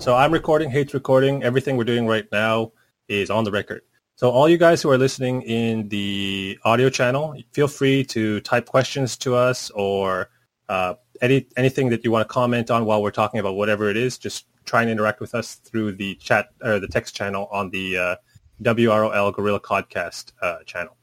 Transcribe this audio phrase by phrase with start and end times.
[0.00, 1.42] So I'm recording, Hate's recording.
[1.42, 2.72] Everything we're doing right now
[3.06, 3.82] is on the record.
[4.16, 8.64] So all you guys who are listening in the audio channel, feel free to type
[8.64, 10.30] questions to us or
[10.70, 13.98] uh, any anything that you want to comment on while we're talking about whatever it
[13.98, 14.16] is.
[14.16, 17.98] Just try and interact with us through the chat or the text channel on the
[17.98, 18.16] uh,
[18.62, 20.96] WROL Gorilla Podcast uh, channel.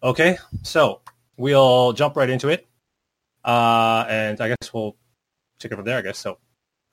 [0.00, 1.00] Okay, so
[1.36, 2.68] we'll jump right into it,
[3.44, 4.96] uh, and I guess we'll
[5.58, 5.98] take it from there.
[5.98, 6.38] I guess so.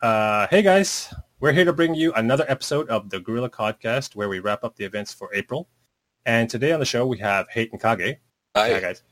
[0.02, 4.30] Uh, hey guys, we're here to bring you another episode of the Gorilla Podcast where
[4.30, 5.67] we wrap up the events for April.
[6.26, 8.16] And today on the show we have Hate and Kage.
[8.55, 8.71] Hi.
[8.71, 9.04] Hi guys.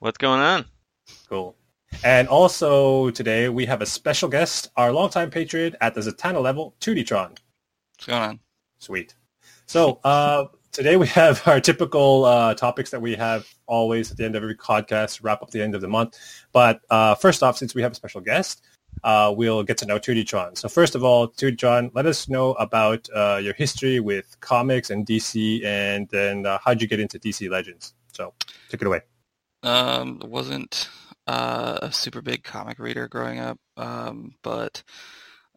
[0.00, 0.66] What's going on?
[1.30, 1.56] Cool.
[2.04, 6.74] And also today we have a special guest, our longtime patriot at the Zatanna level,
[6.78, 7.30] Tuditron.
[7.30, 8.40] What's going on?
[8.80, 9.14] Sweet.
[9.64, 14.26] So uh, today we have our typical uh, topics that we have always at the
[14.26, 16.18] end of every podcast, wrap up the end of the month.
[16.52, 18.60] But uh, first off, since we have a special guest,
[19.02, 20.56] uh, we'll get to know Tuditron.
[20.56, 25.06] So first of all, Tuditron, let us know about uh, your history with comics and
[25.06, 27.94] DC, and then uh, how'd you get into DC Legends?
[28.12, 28.32] So
[28.68, 29.00] take it away.
[29.62, 30.88] Um, wasn't
[31.26, 34.82] uh, a super big comic reader growing up, um, but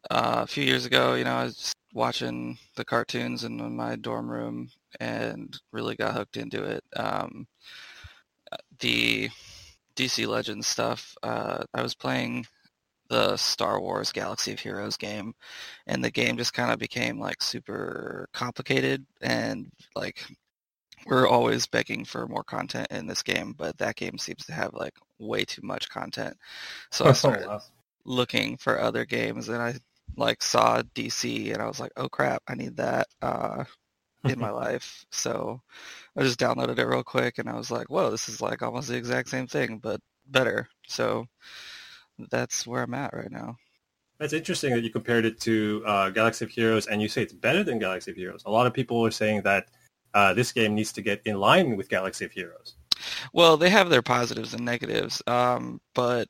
[0.10, 4.30] uh, a few years ago, you know, I was watching the cartoons in my dorm
[4.30, 6.84] room and really got hooked into it.
[6.96, 7.48] Um,
[8.80, 9.30] the
[9.96, 12.46] DC Legends stuff, uh, I was playing
[13.10, 15.34] the Star Wars Galaxy of Heroes game,
[15.86, 20.24] and the game just kind of became like super complicated and like
[21.06, 24.74] we're always begging for more content in this game, but that game seems to have
[24.74, 26.36] like way too much content.
[26.92, 27.48] So I started
[28.06, 29.76] looking for other games, and I
[30.16, 33.64] like saw DC, and I was like, oh crap, I need that uh,
[34.24, 35.06] in my life.
[35.12, 35.62] So
[36.18, 38.90] I just downloaded it real quick, and I was like, whoa, this is like almost
[38.90, 40.68] the exact same thing, but better.
[40.88, 41.28] So
[42.30, 43.58] that's where I'm at right now.
[44.20, 47.34] That's interesting that you compared it to uh, Galaxy of Heroes, and you say it's
[47.34, 48.44] better than Galaxy of Heroes.
[48.46, 49.68] A lot of people are saying that
[50.14, 52.76] uh, this game needs to get in line with Galaxy of Heroes.
[53.32, 56.28] Well, they have their positives and negatives, um, but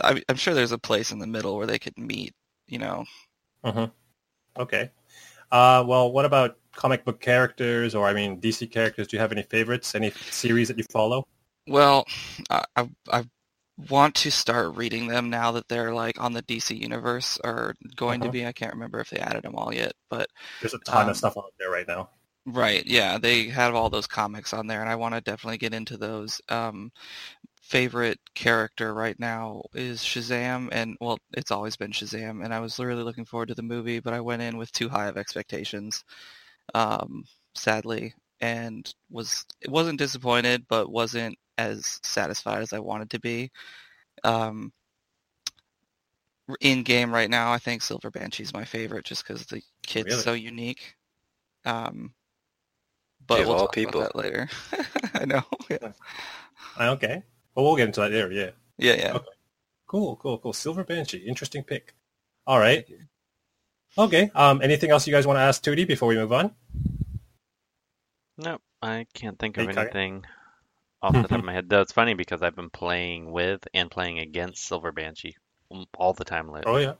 [0.00, 2.34] I, am sure there's a place in the middle where they could meet.
[2.68, 3.04] You know.
[3.64, 4.60] Mm-hmm.
[4.60, 4.90] Okay.
[5.50, 9.08] Uh, well, what about comic book characters, or I mean DC characters?
[9.08, 9.94] Do you have any favorites?
[9.94, 11.26] Any series that you follow?
[11.66, 12.06] Well,
[12.50, 12.64] I,
[13.10, 13.24] I
[13.88, 18.20] want to start reading them now that they're like on the DC universe or going
[18.20, 18.28] uh-huh.
[18.28, 18.46] to be.
[18.46, 20.28] I can't remember if they added them all yet, but
[20.60, 22.10] there's a ton um, of stuff on there right now.
[22.44, 22.84] Right.
[22.86, 25.96] Yeah, they have all those comics on there, and I want to definitely get into
[25.96, 26.40] those.
[26.48, 26.90] Um,
[27.62, 32.78] favorite character right now is Shazam, and well, it's always been Shazam, and I was
[32.78, 36.02] really looking forward to the movie, but I went in with too high of expectations,
[36.74, 37.24] um,
[37.54, 43.50] sadly, and was it wasn't disappointed, but wasn't as satisfied as I wanted to be.
[44.24, 44.72] Um,
[46.60, 50.10] in game right now, I think Silver Banshee is my favorite, just because the kid's
[50.10, 50.22] really?
[50.22, 50.94] so unique.
[51.66, 52.14] Um,
[53.26, 54.00] but we'll talk people.
[54.00, 54.48] about that later.
[55.14, 55.42] I know.
[55.68, 55.92] Yeah.
[56.80, 57.22] Okay.
[57.54, 58.30] Well, we'll get into that later.
[58.30, 58.50] Yeah.
[58.78, 58.94] Yeah.
[58.94, 59.12] Yeah.
[59.16, 59.26] Okay.
[59.86, 60.16] Cool.
[60.16, 60.38] Cool.
[60.38, 60.52] Cool.
[60.52, 61.18] Silver Banshee.
[61.18, 61.94] Interesting pick.
[62.46, 62.86] All right.
[63.98, 64.30] Okay.
[64.34, 64.62] Um.
[64.62, 66.54] Anything else you guys want to ask Tootie before we move on?
[68.38, 68.62] Nope.
[68.80, 70.24] I can't think of anything
[71.02, 71.68] off the top of my head.
[71.68, 75.36] Though it's funny because I've been playing with and playing against Silver Banshee
[75.96, 76.72] all the time lately.
[76.72, 76.94] Oh yeah.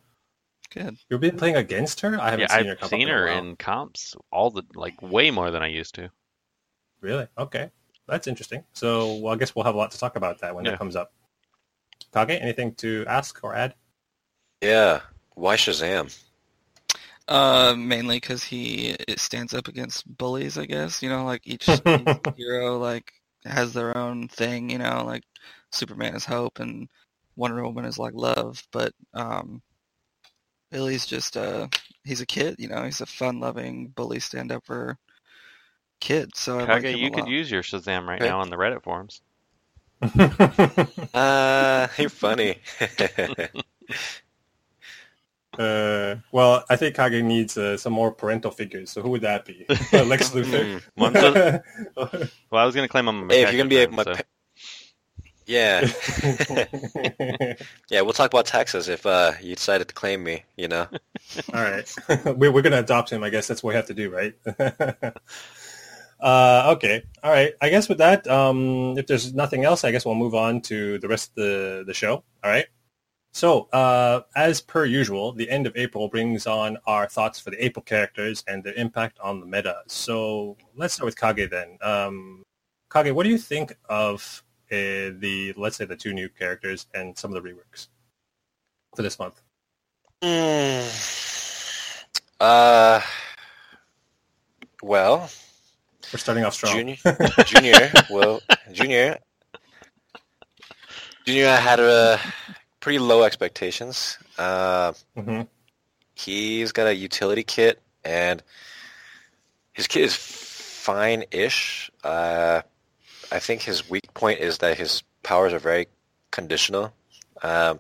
[0.71, 0.97] Good.
[1.09, 2.21] You've been playing against her?
[2.21, 2.89] I haven't yeah, seen I've her.
[2.89, 6.11] seen her in comps all the like way more than I used to.
[7.01, 7.27] Really?
[7.39, 7.71] Okay.
[8.07, 8.65] That's interesting.
[8.73, 10.73] So well, I guess we'll have a lot to talk about that when Yeah.
[10.73, 11.13] that comes up.
[12.13, 13.75] Kage, anything to ask or add?
[14.63, 15.01] Yeah.
[15.35, 16.17] Why Shazam?
[17.29, 21.03] Uh, mainly because he it stands up against bullies, I guess.
[21.03, 21.81] You know, like each, each
[22.37, 23.13] hero like
[23.51, 24.71] has their own thing.
[24.71, 25.25] You know, like
[25.73, 26.89] Superman is hope and
[27.37, 29.63] Wonder Woman is like love, but um,
[30.71, 31.69] Billy's just uh
[32.05, 32.57] he's a kid.
[32.59, 34.99] You know, he's a fun-loving bully stand-upper
[36.01, 36.35] kid.
[36.37, 37.29] So I like you could lot.
[37.29, 38.31] use your Shazam right Okay.
[38.31, 39.23] now on the Reddit forums.
[41.15, 42.59] Uh, you're funny.
[45.59, 48.91] uh, well, I think Kage needs uh, some more parental figures.
[48.91, 49.65] So who would that be?
[49.93, 50.83] Lex Luthor.
[50.97, 51.63] One's a-
[52.51, 54.15] well, I was gonna claim I'm a hey, if you're gonna be a, my, so-
[54.15, 54.23] pa-
[55.47, 55.81] yeah,
[57.91, 60.45] yeah, we'll talk about taxes if uh you decided to claim me.
[60.59, 60.87] You know.
[61.55, 61.91] All right.
[62.27, 63.23] we're, we're going to adopt him.
[63.25, 64.35] I guess that's what we have to do, right?
[66.21, 67.03] uh, okay.
[67.23, 67.53] All right.
[67.61, 70.99] I guess with that, um, if there's nothing else, I guess we'll move on to
[70.99, 72.25] the rest of the, the show.
[72.45, 72.67] All right.
[73.39, 77.65] So, uh, as per usual, the end of April brings on our thoughts for the
[77.65, 79.77] April characters and their impact on the meta.
[79.87, 81.79] So let's start with Kage then.
[81.81, 82.43] Um,
[82.93, 84.43] Kage, what do you think of
[84.73, 87.87] uh, the, let's say, the two new characters and some of the reworks
[88.97, 89.41] for this month?
[90.21, 92.05] Mm.
[92.41, 93.01] Uh,
[94.83, 95.31] well,
[96.13, 96.73] we're starting off strong.
[96.73, 96.97] Junior,
[97.45, 98.41] junior, well,
[98.73, 99.17] junior,
[101.25, 102.19] junior I had a
[102.89, 104.17] pretty low expectations.
[104.39, 105.43] Uh, hmm
[106.15, 108.43] he's got a utility kit, and
[109.75, 111.91] his kit is fine-ish.
[112.03, 112.63] Uh,
[113.31, 115.87] I think his weak point is that his powers are very
[116.31, 116.95] conditional.
[117.43, 117.79] Um,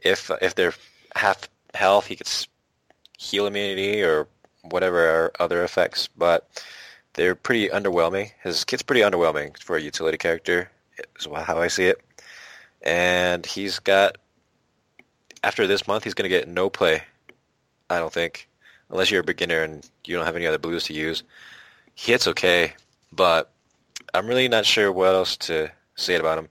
[0.00, 0.74] if if they're
[1.14, 2.48] half health, he gets
[3.16, 4.26] heal immunity or
[4.62, 6.48] whatever other effects, but
[7.14, 8.32] they're pretty underwhelming.
[8.42, 10.68] His kit's pretty underwhelming for a utility character,
[11.16, 12.00] is how I see it.
[12.82, 14.16] And he's got
[15.44, 17.02] after this month, he's going to get no play.
[17.90, 18.48] I don't think,
[18.90, 21.22] unless you're a beginner and you don't have any other blues to use.
[21.94, 22.74] He hits okay,
[23.12, 23.52] but
[24.14, 26.48] I'm really not sure what else to say about him.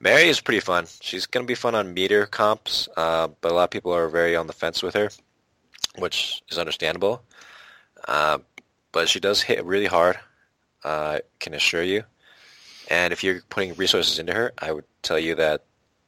[0.00, 0.86] Mary is pretty fun.
[1.00, 4.08] She's going to be fun on meta comps, uh, but a lot of people are
[4.08, 5.10] very on the fence with her,
[5.98, 7.22] which is understandable.
[8.08, 8.38] Uh,
[8.92, 10.18] but she does hit really hard,
[10.84, 12.04] uh, I can assure you.
[12.88, 15.64] And if you're putting resources into her, I would tell you that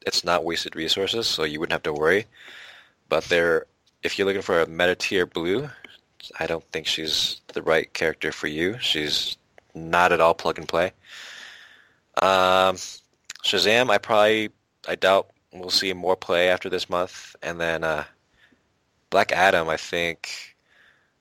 [0.07, 2.27] it's not wasted resources, so you wouldn't have to worry.
[3.09, 3.67] But there,
[4.03, 5.69] if you're looking for a meta tier blue,
[6.39, 8.79] I don't think she's the right character for you.
[8.81, 9.37] She's
[9.75, 10.93] not at all plug and play.
[12.21, 12.77] Um,
[13.45, 14.51] Shazam, I probably,
[14.89, 17.35] I doubt we'll see more play after this month.
[17.43, 18.05] And then uh,
[19.11, 20.57] Black Adam, I think,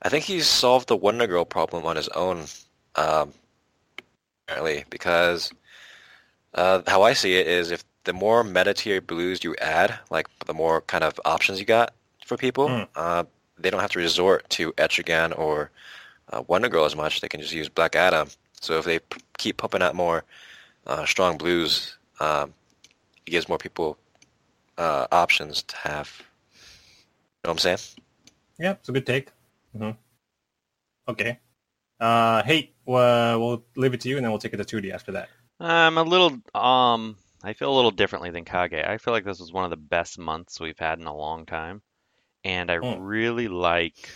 [0.01, 2.45] I think he's solved the Wonder Girl problem on his own,
[2.95, 3.33] um,
[4.47, 5.51] apparently, because
[6.53, 10.27] uh, how I see it is if the more meta tier blues you add, like
[10.45, 11.93] the more kind of options you got
[12.25, 12.87] for people, Mm.
[12.95, 13.23] uh,
[13.57, 15.69] they don't have to resort to Etrigan or
[16.33, 17.21] uh, Wonder Girl as much.
[17.21, 18.29] They can just use Black Adam.
[18.59, 20.23] So if they p- keep pumping out more
[20.87, 22.53] uh, strong blues, um,
[23.27, 23.97] it gives more people
[24.77, 26.11] uh, options to have.
[26.19, 26.23] You
[27.43, 27.77] know what I'm saying?
[28.59, 29.29] Yeah, it's a good take.
[29.77, 29.91] hmm
[31.07, 31.39] Okay.
[31.99, 35.11] Uh, hey, we'll leave it to you, and then we'll take it to 2D after
[35.11, 35.29] that.
[35.59, 38.73] I'm a little um I feel a little differently than Kage.
[38.73, 41.45] I feel like this was one of the best months we've had in a long
[41.45, 41.83] time.
[42.43, 42.97] And I Hmm.
[42.97, 44.11] really like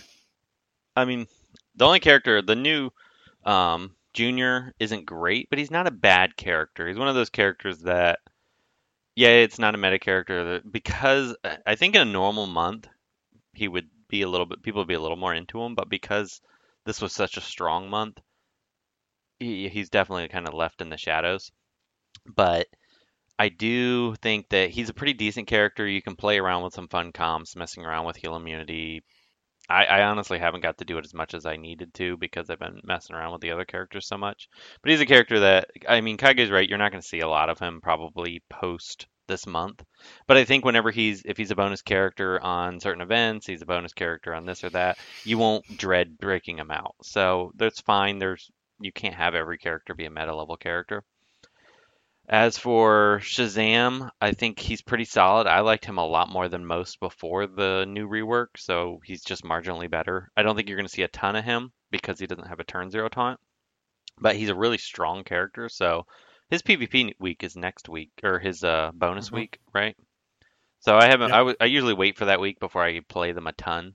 [0.96, 1.26] I mean,
[1.76, 2.90] the only character, the new
[3.44, 6.88] um Junior isn't great, but he's not a bad character.
[6.88, 8.20] He's one of those characters that
[9.16, 12.88] yeah, it's not a meta character that, because I- I think in a normal month
[13.54, 15.88] he would be a little bit people would be a little more into him, but
[15.90, 16.40] because
[16.86, 18.20] this was such a strong month,
[19.38, 21.50] he, he's definitely kind of left in the shadows.
[22.26, 22.68] But
[23.38, 25.86] I do think that he's a pretty decent character.
[25.86, 29.02] You can play around with some fun comps, messing around with heal immunity.
[29.68, 32.48] I, I honestly haven't got to do it as much as I needed to because
[32.48, 34.48] I've been messing around with the other characters so much.
[34.80, 36.68] But he's a character that I mean, Kage's right.
[36.68, 39.84] You're not going to see a lot of him probably post this month.
[40.26, 43.66] But I think whenever he's if he's a bonus character on certain events, he's a
[43.66, 46.94] bonus character on this or that, you won't dread breaking him out.
[47.02, 48.18] So that's fine.
[48.18, 48.50] There's
[48.80, 51.04] you can't have every character be a meta level character.
[52.28, 55.46] As for Shazam, I think he's pretty solid.
[55.46, 59.44] I liked him a lot more than most before the new rework, so he's just
[59.44, 60.30] marginally better.
[60.36, 62.60] I don't think you're going to see a ton of him because he doesn't have
[62.60, 63.40] a turn zero taunt,
[64.20, 65.68] but he's a really strong character.
[65.68, 66.06] So
[66.50, 69.34] his PvP week is next week, or his uh, bonus Mhm.
[69.34, 69.96] week, right?
[70.80, 71.28] So I haven't.
[71.28, 71.34] Yep.
[71.34, 73.94] I w- I usually wait for that week before I play them a ton,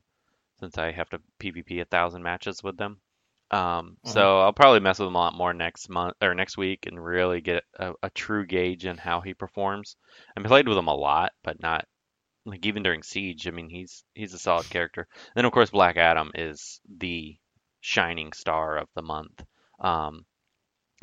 [0.60, 3.02] since I have to PvP a thousand matches with them.
[3.52, 6.86] Um, so I'll probably mess with him a lot more next month or next week
[6.88, 9.98] and really get a, a true gauge in how he performs.
[10.38, 11.86] I played with him a lot, but not
[12.46, 13.48] like even during Siege.
[13.48, 15.06] I mean, he's he's a solid character.
[15.36, 17.38] Then of course Black Adam is the
[17.82, 19.44] shining star of the month.
[19.82, 20.26] Um,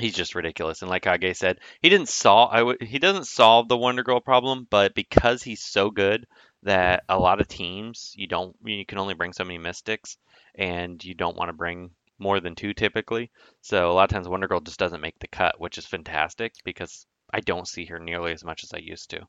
[0.00, 0.80] he's just ridiculous.
[0.80, 4.20] And like Kage said, he didn't solve I w- he doesn't solve the Wonder Girl
[4.20, 6.26] problem, but because he's so good
[6.62, 10.16] that a lot of teams you don't you can only bring so many mystics
[10.54, 13.30] and you don't want to bring more than two typically.
[13.60, 16.54] So a lot of times Wonder Girl just doesn't make the cut, which is fantastic
[16.64, 19.26] because I don't see her nearly as much as I used to.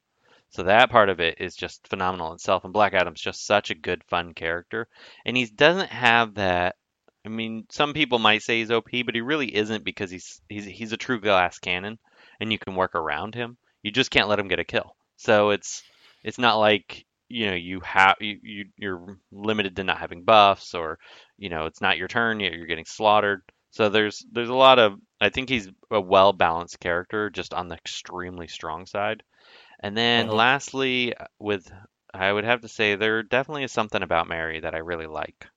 [0.51, 2.63] So that part of it is just phenomenal itself.
[2.63, 4.87] And Black Adam's just such a good, fun character.
[5.25, 6.75] And he doesn't have that.
[7.25, 10.65] I mean, some people might say he's OP, but he really isn't because he's he's
[10.65, 11.99] he's a true glass cannon,
[12.39, 13.57] and you can work around him.
[13.83, 14.95] You just can't let him get a kill.
[15.17, 15.83] So it's
[16.23, 20.73] it's not like you know you have you, you you're limited to not having buffs
[20.75, 20.99] or
[21.37, 23.41] you know it's not your turn yet you're getting slaughtered.
[23.71, 27.67] So there's there's a lot of I think he's a well balanced character just on
[27.69, 29.23] the extremely strong side.
[29.81, 30.33] And then Mhm.
[30.35, 31.71] lastly, with
[32.13, 35.47] I would have to say there definitely is something about Mary that I really like.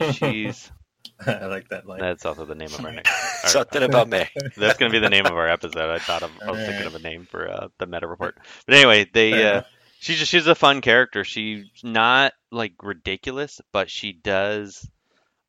[0.00, 0.70] She's
[1.26, 2.00] I like that line.
[2.00, 3.44] that's also the name of our next.
[3.44, 4.24] our- Something about me.
[4.56, 5.90] that's going to be the name of our episode.
[5.90, 8.38] I thought of I was thinking of a name for uh, the meta report.
[8.66, 9.62] But anyway, they uh.
[10.04, 11.24] She's just she's a fun character.
[11.24, 14.86] She's not like ridiculous, but she does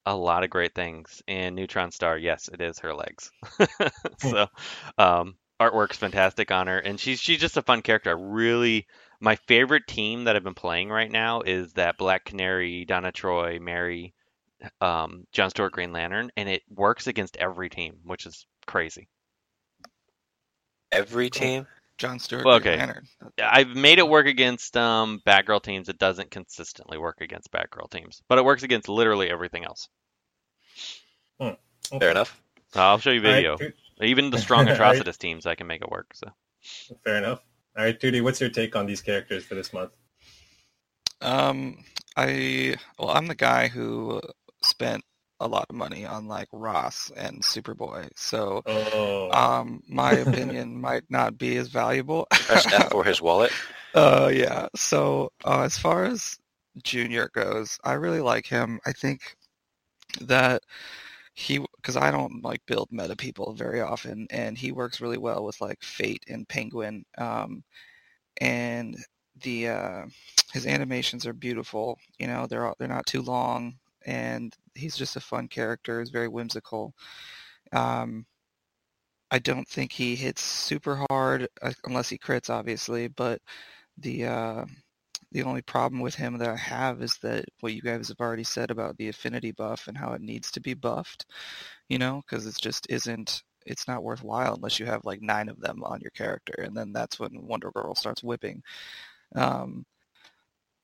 [0.05, 1.21] a lot of great things.
[1.27, 3.31] And Neutron Star, yes, it is her legs.
[4.19, 4.47] so
[4.97, 8.11] um, artwork's fantastic on her, and she's she's just a fun character.
[8.11, 8.87] I really
[9.19, 13.59] my favorite team that I've been playing right now is that Black Canary, Donna Troy,
[13.59, 14.13] Mary,
[14.79, 19.09] um, John Stewart, Green Lantern, and it works against every team, which is crazy.
[20.93, 21.67] Every team?
[21.97, 22.45] John Stewart.
[22.45, 22.77] Well, okay.
[22.77, 23.07] Lantern.
[23.41, 25.89] I've made it work against um, Batgirl teams.
[25.89, 29.87] It doesn't consistently work against Batgirl teams, but it works against literally everything else.
[31.99, 32.41] Fair enough.
[32.73, 33.57] I'll show you video.
[33.57, 33.71] Tu-
[34.01, 34.99] Even the strong All right.
[35.01, 36.07] Atrocitus teams, I can make it work.
[36.13, 36.27] So
[37.03, 37.41] Fair enough.
[37.77, 39.91] All right, Tootie, what's your take on these characters for this month?
[41.21, 41.83] Um,
[42.17, 44.21] I well, I'm the guy who
[44.63, 45.03] spent
[45.39, 51.03] a lot of money on like Ross and Superboy, so Oh, um, my opinion might
[51.09, 52.27] not be as valuable.
[52.45, 53.51] Press F for his wallet.
[53.93, 54.67] Uh, yeah.
[54.75, 56.37] So uh, as far as
[56.83, 58.79] Junior goes, I really like him.
[58.85, 59.35] I think
[60.21, 60.63] that
[61.33, 65.43] he, because I don't like build meta people very often, and he works really well
[65.43, 67.05] with like Fate and Penguin.
[67.17, 67.63] Um,
[68.41, 68.97] and
[69.43, 70.05] the uh,
[70.53, 71.97] his animations are beautiful.
[72.19, 73.75] You know, they're they're not too long,
[74.05, 75.99] and he's just a fun character.
[75.99, 76.93] He's very whimsical.
[77.73, 78.25] Um,
[79.31, 83.07] I don't think he hits super hard uh, unless he crits, obviously.
[83.07, 83.41] But
[83.97, 84.65] the uh,
[85.31, 88.43] the only problem with him that I have is that what you guys have already
[88.43, 91.25] said about the affinity buff and how it needs to be buffed.
[91.89, 93.43] You know, because it just isn't.
[93.65, 96.93] It's not worthwhile unless you have like nine of them on your character, and then
[96.93, 98.61] that's when Wonder Girl starts whipping.
[99.35, 99.85] Um,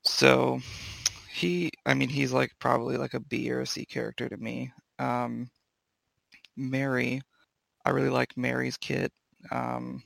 [0.04, 0.60] so
[1.32, 4.72] he, I mean, he's like probably like a B or a C character to me.
[4.98, 5.50] Um,
[6.56, 7.22] Mary,
[7.84, 9.10] I really like Mary's kit.
[9.50, 10.02] Um,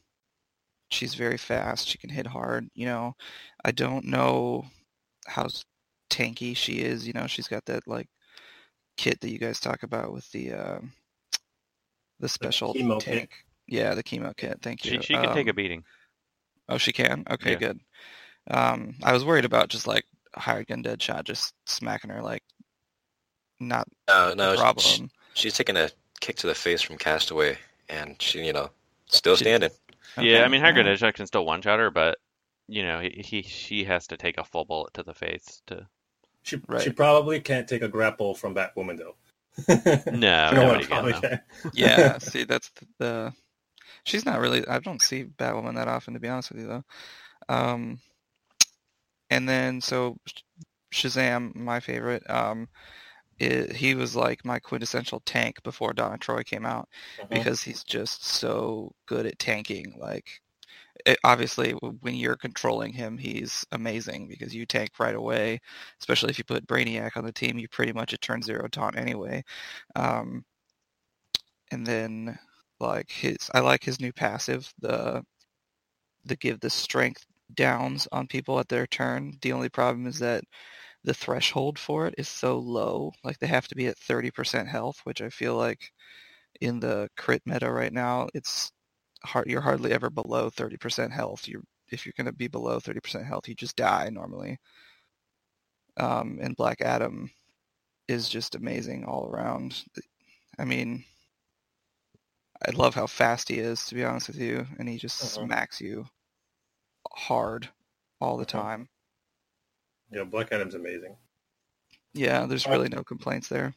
[0.90, 1.88] she's very fast.
[1.88, 2.68] She can hit hard.
[2.74, 3.14] You know,
[3.64, 4.66] I don't know
[5.26, 5.48] how
[6.10, 7.06] tanky she is.
[7.06, 8.08] You know, she's got that like
[8.96, 10.78] kit that you guys talk about with the uh,
[12.20, 13.18] the special chemo kit.
[13.18, 13.30] tank.
[13.66, 14.58] Yeah, the chemo kit.
[14.62, 14.92] Thank you.
[14.92, 15.84] she she can take a Um, beating.
[16.68, 17.24] Oh, she can.
[17.30, 17.58] Okay, Yeah.
[17.58, 17.80] good.
[18.48, 20.04] Um, I was worried about just like
[20.36, 22.42] Hired Gun Deadshot, just smacking her like
[23.60, 25.10] not No, a no, she- problem.
[25.34, 25.90] she's taking a
[26.20, 28.70] kick to the face from Castaway, and she, you know,
[29.06, 29.70] still She- standing.
[30.18, 30.72] yeah, I Okay, mean yeah.
[30.72, 32.18] Hagrid Edgehog can still one shot her, but
[32.68, 35.86] you know he, he she has to take a full bullet to the face to.
[36.42, 36.82] she, right.
[36.82, 39.14] she probably can't take a grapple from Batwoman, though.
[40.12, 40.86] No, No one can.
[40.88, 41.40] probably can.
[41.72, 43.32] yeah, see, that's the, the.
[44.04, 44.66] She's not really.
[44.68, 46.84] I don't see Batwoman that often, to be honest with you, though.
[47.48, 47.98] Um,
[49.30, 50.16] and then so
[50.92, 52.28] Shazam, my favorite.
[52.30, 52.68] Um,
[53.38, 57.28] it, he was like my quintessential tank before Donna Troy came out Mhm.
[57.30, 59.94] because he's just so good at tanking.
[59.98, 60.40] Like,
[61.06, 65.60] it, obviously, when you're controlling him, he's amazing because you tank right away.
[66.00, 68.96] Especially if you put Brainiac on the team, you pretty much a turn zero taunt
[68.98, 69.44] anyway.
[69.96, 70.44] Um,
[71.70, 72.38] and then
[72.80, 75.22] like his, I like his new passive, the
[76.24, 77.24] the give the strength
[77.54, 79.38] downs on people at their turn.
[79.42, 80.44] The only problem is that
[81.04, 83.12] the threshold for it is so low.
[83.24, 85.92] Like they have to be at 30% health, which I feel like
[86.60, 88.72] in the crit meta right now, it's
[89.24, 89.48] hard.
[89.48, 91.48] You're hardly ever below 30% health.
[91.48, 94.58] You if you're going to be below 30% health, you just die normally.
[95.98, 97.30] Um, and Black Adam
[98.08, 99.84] is just amazing all around.
[100.58, 101.04] I mean,
[102.66, 105.34] I love how fast he is, to be honest with you, and he just Mhm.
[105.34, 106.06] smacks you
[107.16, 107.70] hard
[108.20, 108.48] all the Mhm.
[108.48, 108.88] time.
[110.10, 111.16] Yeah, Black Adam's amazing.
[112.12, 113.74] Yeah, there's Uh, really no complaints there.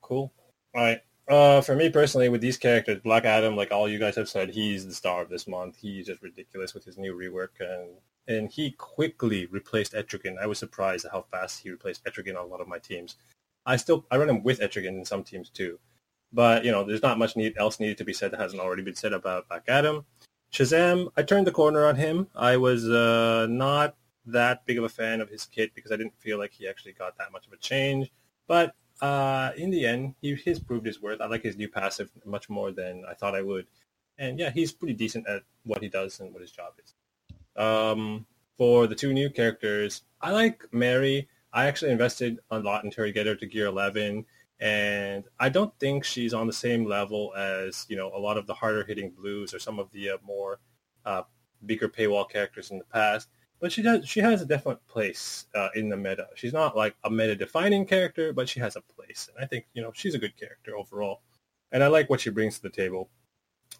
[0.00, 0.32] Cool.
[0.74, 1.00] All right.
[1.28, 4.50] Uh, for me personally, with these characters, Black Adam, like all you guys have said,
[4.50, 5.76] he's the star of this month.
[5.76, 7.96] He's just ridiculous with his new rework, and
[8.28, 10.38] and he quickly replaced Etrigan.
[10.38, 13.16] I was surprised at how fast he replaced Etrigan on a lot of my teams.
[13.66, 15.78] I still I run him with Etrigan in some teams too,
[16.32, 18.82] but you know, there's not much need, else needed to be said that hasn't already
[18.82, 20.04] been said about Black Adam.
[20.52, 22.28] Shazam, I turned the corner on him.
[22.36, 26.18] I was uh, not that big of a fan of his kit because I didn't
[26.18, 28.12] feel like he actually got that much of a change.
[28.46, 31.20] But uh, in the end, he he's proved his worth.
[31.20, 33.66] I like his new passive much more than I thought I would.
[34.18, 36.94] And yeah, he's pretty decent at what he does and what his job is.
[37.56, 38.26] Um,
[38.58, 41.28] for the two new characters, I like Mary.
[41.52, 44.24] I actually invested a lot into her to get her to Gear 11,
[44.62, 48.46] and I don't think she's on the same level as you know a lot of
[48.46, 50.60] the harder hitting blues or some of the uh, more
[51.04, 51.22] uh,
[51.66, 53.28] bigger paywall characters in the past
[53.62, 56.26] but she does she has a definite place uh, in the meta.
[56.34, 59.66] She's not like a meta defining character, but she has a place, and I think
[59.72, 61.20] you know she's a good character overall,
[61.70, 63.08] and I like what she brings to the table.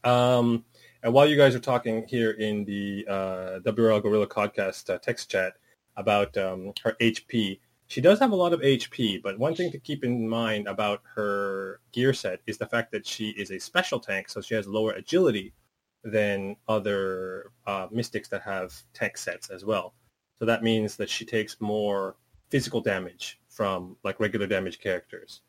[0.05, 0.65] Um,
[1.03, 5.29] And while you guys are talking here in the uh, WRL Gorilla Podcast uh, text
[5.31, 5.55] chat
[5.97, 7.59] about um, her HP,
[7.93, 11.03] she does have a lot of HP, but one thing to keep in mind about
[11.15, 14.67] her gear set is the fact that she is a special tank, so she has
[14.67, 15.53] lower agility
[16.03, 19.93] than other uh, mystics that have tank sets as well.
[20.39, 22.17] So that means that she takes more
[22.49, 25.43] physical damage from like regular damage characters.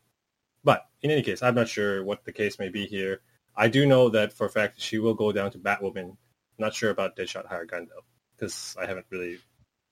[0.66, 3.22] But in any case, I'm not sure what the case may be here.
[3.56, 6.18] I do know that for a fact she will go down to Batwoman.
[6.60, 8.04] not sure about Deadshot Hired Gun though,
[8.36, 9.40] because I haven't really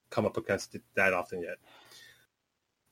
[0.09, 1.55] come up against it that often yet.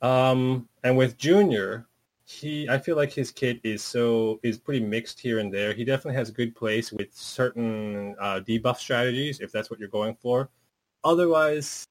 [0.01, 1.87] Um, and with Junior,
[2.25, 5.73] he I feel like his kit is so is pretty mixed here and there.
[5.73, 10.15] He definitely has good place with certain uh, debuff strategies if that's what you're going
[10.15, 10.49] for.
[11.03, 11.85] Otherwise,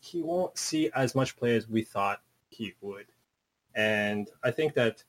[0.00, 3.06] he won't see as much play as we thought he would.
[3.74, 5.04] And I think that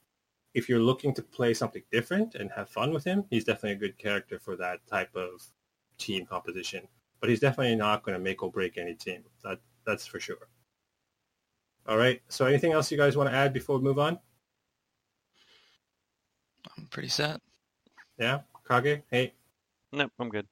[0.54, 3.88] if you're looking to play something different and have fun with him, he's definitely a
[3.88, 5.42] good character for that type of
[5.98, 6.88] team composition.
[7.22, 9.24] But he's definitely not going to make or break any team.
[9.44, 10.50] That that's for sure.
[11.88, 12.22] All right.
[12.30, 14.20] So anything else you guys want to add before we move on?
[16.78, 17.42] I'm pretty set.
[18.18, 19.02] Yeah, Kage.
[19.10, 19.34] Hey.
[19.92, 20.48] Nope, I'm good.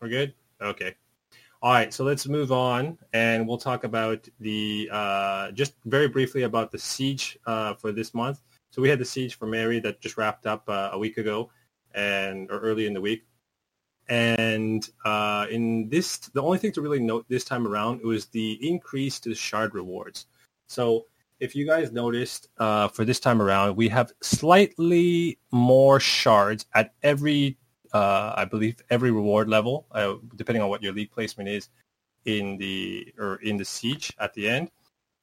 [0.00, 0.34] We're good.
[0.62, 0.94] Okay.
[1.62, 6.44] All right, so let's move on, and we'll talk about the uh, just very briefly
[6.44, 8.40] about the siege uh, for this month.
[8.70, 11.50] So we had the siege for Mary that just wrapped up uh, a week ago,
[11.94, 13.26] and or early in the week.
[14.10, 18.58] And uh, in this, the only thing to really note this time around was the
[18.68, 20.26] increase to shard rewards.
[20.66, 21.06] So
[21.38, 26.92] if you guys noticed uh, for this time around, we have slightly more shards at
[27.02, 27.56] every
[27.92, 31.68] uh, I believe every reward level, uh, depending on what your league placement is
[32.24, 34.70] in the or in the siege at the end.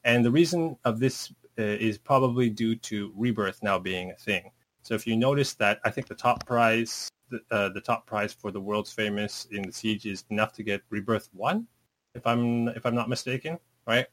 [0.03, 4.51] And the reason of this uh, is probably due to rebirth now being a thing.
[4.84, 8.34] So if you notice that, I think the top prize, the, uh, the top prize
[8.34, 11.68] for the world's famous in the siege is enough to get rebirth one,
[12.16, 14.07] if I'm if I'm not mistaken, right?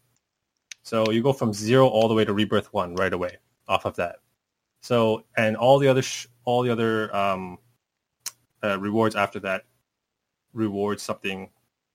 [0.83, 3.97] So you go from zero all the way to rebirth one right away off of
[3.97, 4.17] that.
[4.83, 7.59] So and all the other sh- all the other um,
[8.63, 9.65] uh, rewards after that
[10.53, 11.51] rewards something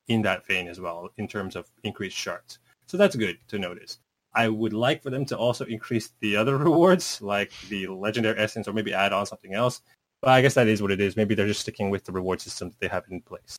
[0.08, 2.60] in that vein as well in terms of increased shards.
[2.88, 4.00] So that's good to notice.
[4.34, 8.68] I would like for them to also increase the other rewards, like the legendary essence,
[8.68, 9.82] or maybe add on something else.
[10.22, 11.16] But I guess that is what it is.
[11.16, 13.58] Maybe they're just sticking with the reward system that they have in place.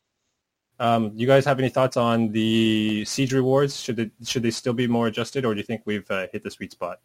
[0.79, 3.81] Um, you guys have any thoughts on the siege rewards?
[3.81, 6.43] Should they should they still be more adjusted, or do you think we've uh, hit
[6.43, 7.01] the sweet spot?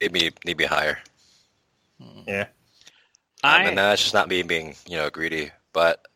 [0.00, 0.98] Maybe need be higher.
[2.26, 2.46] Yeah.
[3.42, 5.50] I, um, and that's just not me being, you know, greedy.
[5.72, 6.06] But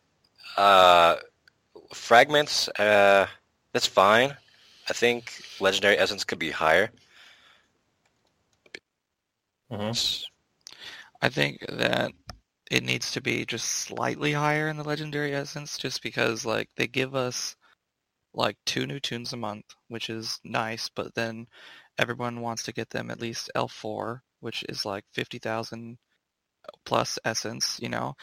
[0.56, 1.16] uh,
[1.92, 3.26] fragments, uh,
[3.72, 4.37] that's fine.
[4.88, 6.90] I think legendary essence could be higher.
[9.70, 10.24] Mm-hmm.
[11.20, 12.12] I think that
[12.70, 16.87] it needs to be just slightly higher in the legendary essence, just because like they
[16.88, 17.57] give us
[18.35, 21.46] like two new toons a month, which is nice, but then
[21.98, 25.98] everyone wants to get them at least L4, which is like fifty thousand
[26.85, 28.14] plus essence, you know.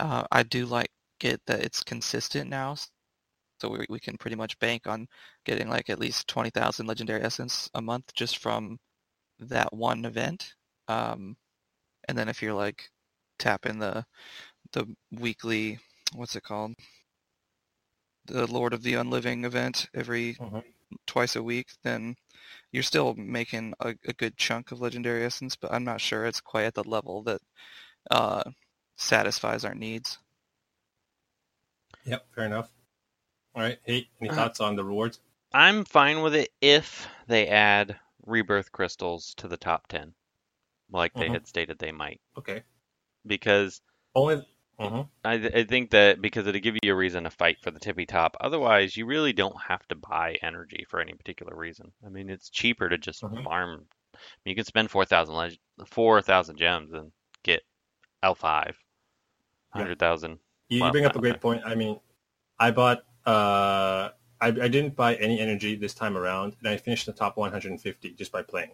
[0.00, 2.76] Uh, I do like get that it's consistent now,
[3.60, 5.06] so we, we can pretty much bank on
[5.44, 8.78] getting like at least 20,000 legendary essence a month just from
[9.40, 10.54] that one event.
[10.88, 11.36] Um,
[12.08, 12.90] and then if you're like
[13.40, 14.06] tapping the
[14.72, 15.80] the weekly,
[16.14, 16.74] what's it called?
[18.26, 20.64] The Lord of the Unliving event every Mhm.
[21.06, 22.16] twice a week, then
[22.72, 26.40] you're still making a, a good chunk of legendary essence, but I'm not sure it's
[26.40, 27.42] quite at the level that
[28.10, 28.44] uh,
[28.96, 30.18] satisfies our needs.
[32.04, 32.26] Yep.
[32.34, 32.70] Fair enough.
[33.54, 33.78] All right.
[33.84, 35.20] Hey, any Uh, thoughts on the rewards?
[35.52, 40.14] I'm fine with it if they add rebirth crystals to the top 10,
[40.90, 41.30] like they Mhm.
[41.30, 42.20] had stated they might.
[42.36, 42.64] Okay.
[43.26, 43.80] Because
[44.14, 44.46] Only.
[44.78, 45.08] mhm.
[45.24, 48.06] I, I think that because it'll give you a reason to fight for the tippy
[48.06, 48.36] top.
[48.40, 51.92] Otherwise, you really don't have to buy energy for any particular reason.
[52.04, 53.44] I mean, it's cheaper to just Mhm.
[53.44, 53.86] farm.
[54.14, 57.62] I mean, you can spend 4,000 leg- 4,000 gems and get
[58.22, 58.74] L5.
[59.74, 59.82] Yeah.
[59.82, 60.38] 100,000.
[60.68, 61.40] You, you bring up a great much.
[61.40, 61.62] point.
[61.64, 62.00] I mean,
[62.58, 63.04] I bought.
[63.26, 67.36] Uh, I, I didn't buy any energy this time around, and I finished the top
[67.36, 68.72] 150 just by playing.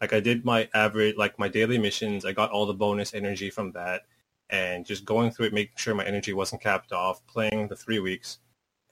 [0.00, 2.24] Like I did my average, like my daily missions.
[2.24, 4.02] I got all the bonus energy from that,
[4.50, 7.26] and just going through it, making sure my energy wasn't capped off.
[7.26, 8.38] Playing the three weeks,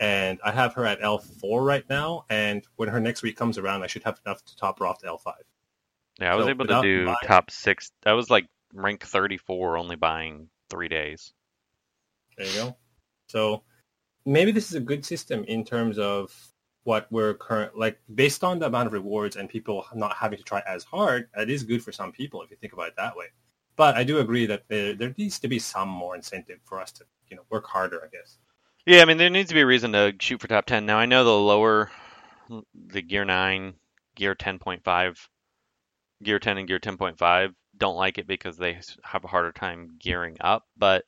[0.00, 2.24] and I have her at L4 right now.
[2.28, 4.98] And when her next week comes around, I should have enough to top her off
[5.00, 5.32] to L5.
[6.20, 7.92] Yeah, I was So able to do buying- top six.
[8.04, 11.32] I was like rank 34, only buying three days.
[12.36, 12.76] There you go.
[13.28, 13.62] So
[14.24, 16.34] maybe this is a good system in terms of
[16.86, 20.44] what we're current like based on the amount of rewards and people not having to
[20.44, 21.28] try as hard.
[21.34, 23.26] That is good for some people if you think about it that way.
[23.74, 26.92] But I do agree that there, there needs to be some more incentive for us
[26.92, 28.02] to, you know, work harder.
[28.04, 28.38] I guess.
[28.86, 30.86] Yeah, I mean there needs to be a reason to shoot for top ten.
[30.86, 31.90] Now I know the lower,
[32.74, 33.74] the Gear Nine,
[34.14, 35.28] Gear ten point five,
[36.22, 39.52] Gear ten and Gear ten point five don't like it because they have a harder
[39.52, 41.04] time gearing up, but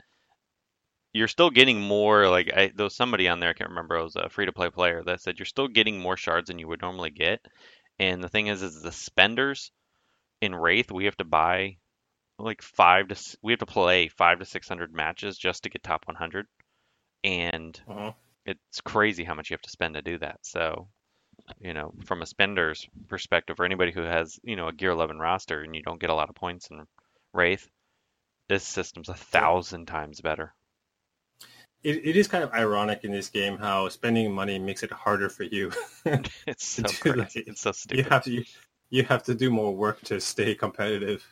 [1.19, 4.05] you're still getting more like I, there was somebody on there I can't remember it
[4.05, 6.69] was a free to play player that said you're still getting more shards than you
[6.69, 7.41] would normally get.
[7.99, 9.73] And the thing is is the spenders
[10.41, 11.79] in Wraith we have to buy
[12.39, 15.85] like five to we have to play five to six hundred matches just to get
[15.85, 16.47] top 100
[17.25, 18.13] and Uh-huh.
[18.47, 20.39] it's crazy how much you have to spend to do that.
[20.43, 20.89] So
[21.61, 25.19] you know from a spender's perspective or anybody who has you know a gear 11
[25.19, 26.87] roster and you don't get a lot of points in
[27.35, 27.69] Wraith
[28.49, 30.55] this system's a thousand times better
[31.83, 35.29] It, it is kind of ironic in this game how spending money makes it harder
[35.29, 35.73] for you.
[36.47, 37.17] It's so do crazy.
[37.17, 37.33] that.
[37.47, 38.45] It's so you have to you,
[38.91, 41.25] you have to do more work to stay competitive.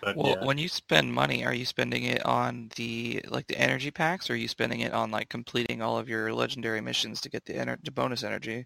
[0.00, 0.40] But Well, yeah.
[0.40, 4.32] when you spend money, are you spending it on the like the energy packs, or
[4.32, 7.52] are you spending it on like completing all of your legendary missions to get the,
[7.54, 8.64] ener- the bonus energy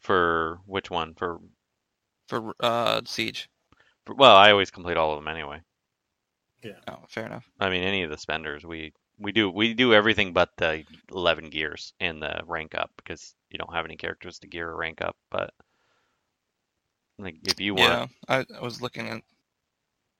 [0.00, 1.14] For which one?
[1.14, 1.40] For,
[2.28, 3.48] for uh siege?
[4.06, 5.60] for well, I always complete all of them anyway.
[6.62, 6.78] Yeah.
[6.88, 7.50] Oh, fair enough.
[7.58, 11.50] I mean, any of the spenders, we we do we do everything but the 11
[11.50, 15.00] gears and the rank up because you don't have any characters to gear or rank
[15.00, 15.16] up.
[15.30, 15.52] But
[17.18, 19.22] like, if you want, Yeah, I, I was looking at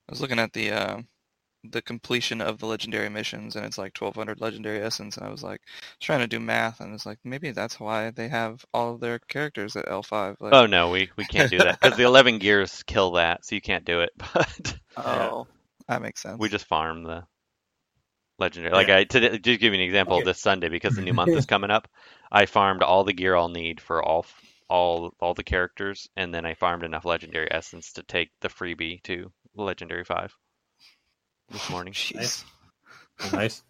[0.08, 1.02] I was looking at the uh,
[1.64, 5.42] the completion of the legendary missions, and it's like 1,200 legendary essence, and I was
[5.42, 5.60] like
[6.00, 9.18] trying to do math, and it's like maybe that's why they have all of their
[9.20, 10.36] characters at L5.
[10.40, 13.54] Like, oh no, we we can't do that because the 11 gears kill that, so
[13.54, 14.10] you can't do it.
[14.34, 15.46] But oh,
[15.88, 16.38] that makes sense.
[16.38, 17.24] we just farm the
[18.38, 18.74] legendary.
[18.74, 20.24] Like I today, just give you an example Okay.
[20.24, 21.88] this Sunday because the new month is coming up.
[22.30, 24.26] I farmed all the gear I'll need for all
[24.68, 29.02] all all the characters, and then I farmed enough legendary essence to take the freebie
[29.04, 30.34] to legendary five
[31.50, 31.92] this morning.
[31.92, 32.44] Jeez.
[33.32, 33.62] nice.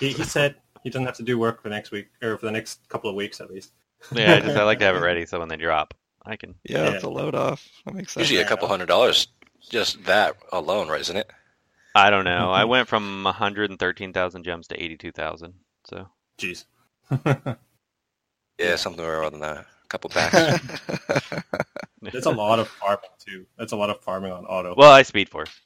[0.00, 2.52] He, he said he doesn't have to do work for next week or for the
[2.52, 3.72] next couple of weeks at least.
[4.12, 6.54] yeah, I just I like to have it ready so when they drop, I can.
[6.64, 7.00] Yeah, Yeah.
[7.02, 7.66] a load off.
[7.84, 8.28] That makes sense.
[8.28, 9.28] Usually a couple hundred dollars,
[9.70, 11.00] just that alone, right?
[11.00, 11.30] Isn't it?
[11.94, 12.50] I don't know.
[12.52, 15.54] I went from 113,000 gems to 82,000.
[15.84, 16.64] So Jeez.
[18.58, 19.58] Yeah, something around that.
[19.58, 20.34] A couple packs.
[22.02, 23.46] That's a lot of farming too.
[23.56, 24.74] That's a lot of farming on auto.
[24.76, 25.60] well, I speed force.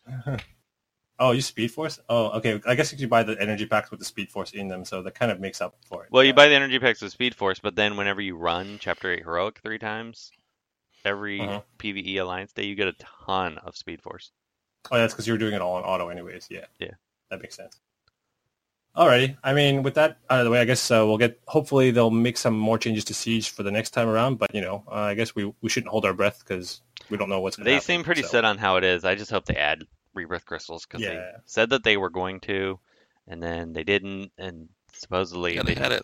[1.18, 2.00] oh, you Speed Force?
[2.08, 2.60] Oh, okay.
[2.66, 5.14] I guess you buy the energy packs with the Speed Force in them, so that
[5.14, 6.10] kind of makes up for it.
[6.12, 6.34] Well, you Yeah.
[6.34, 9.60] buy the energy packs with Speed Force, but then whenever you run Chapter 8 Heroic
[9.62, 10.30] three times,
[11.04, 11.60] every Uh-huh.
[11.78, 12.94] PvE Alliance day, you get a
[13.26, 14.32] ton of Speed Force.
[14.90, 16.48] Oh, that's because you were doing it all on auto, anyways.
[16.50, 16.64] Yeah.
[16.78, 16.90] Yeah.
[17.30, 17.78] That makes sense.
[18.96, 19.36] Alrighty.
[19.42, 21.40] I mean, with that out of the way, I guess uh, we'll get.
[21.48, 24.36] Hopefully, they'll make some more changes to Siege for the next time around.
[24.38, 27.30] But you know, uh, I guess we we shouldn't hold our breath because we don't
[27.30, 27.86] know what's going to They happen.
[27.86, 28.28] seem pretty so.
[28.28, 29.04] set on how it is.
[29.04, 32.78] I just hope they add rebirth crystals because they said that they were going to,
[33.26, 36.02] and then they didn't, and supposedly Yeah, they had it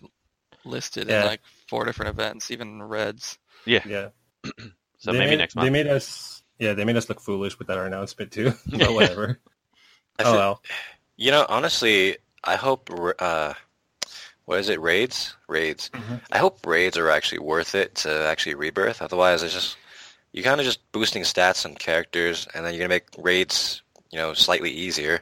[0.65, 1.21] listed Yeah.
[1.21, 3.37] in like four different events, even reds.
[3.65, 4.07] Yeah, Yeah.
[4.97, 6.38] so They maybe made, next month They made us.
[6.59, 8.53] Yeah, they made us look foolish with that announcement too.
[8.67, 9.39] but whatever.
[10.19, 10.61] I oh feel- well.
[11.15, 13.53] You know, honestly, I hope uh,
[14.45, 14.79] what is it?
[14.79, 15.89] Raids, raids.
[15.93, 16.21] Mhm.
[16.31, 19.01] I hope raids are actually worth it to actually rebirth.
[19.01, 19.77] Otherwise, it's just
[20.31, 24.17] you're kind of just boosting stats and characters, and then you're gonna make raids, you
[24.17, 25.21] know, slightly easier.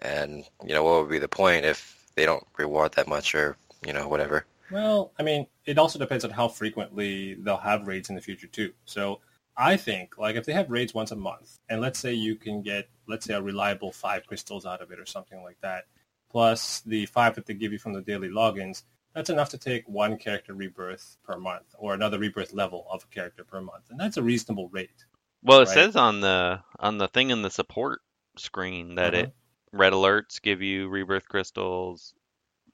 [0.00, 3.56] And you know, what would be the point if they don't reward that much, or
[3.86, 4.46] you know, whatever?
[4.70, 8.46] Well, I mean, it also depends on how frequently they'll have raids in the future
[8.46, 8.72] too.
[8.84, 9.20] So
[9.56, 12.62] I think, like, if they have raids once a month, and let's say you can
[12.62, 15.84] get, let's say, a reliable five crystals out of it or something like that,
[16.30, 19.88] plus the five that they give you from the daily logins, that's enough to take
[19.88, 23.98] one character rebirth per month or another rebirth level of a character per month, and
[23.98, 25.06] that's a reasonable rate.
[25.42, 25.70] Well, it right?
[25.70, 28.02] says on the on the thing in the support
[28.36, 29.14] screen that Uh-huh.
[29.14, 29.30] it
[29.72, 32.12] red alerts give you rebirth crystals,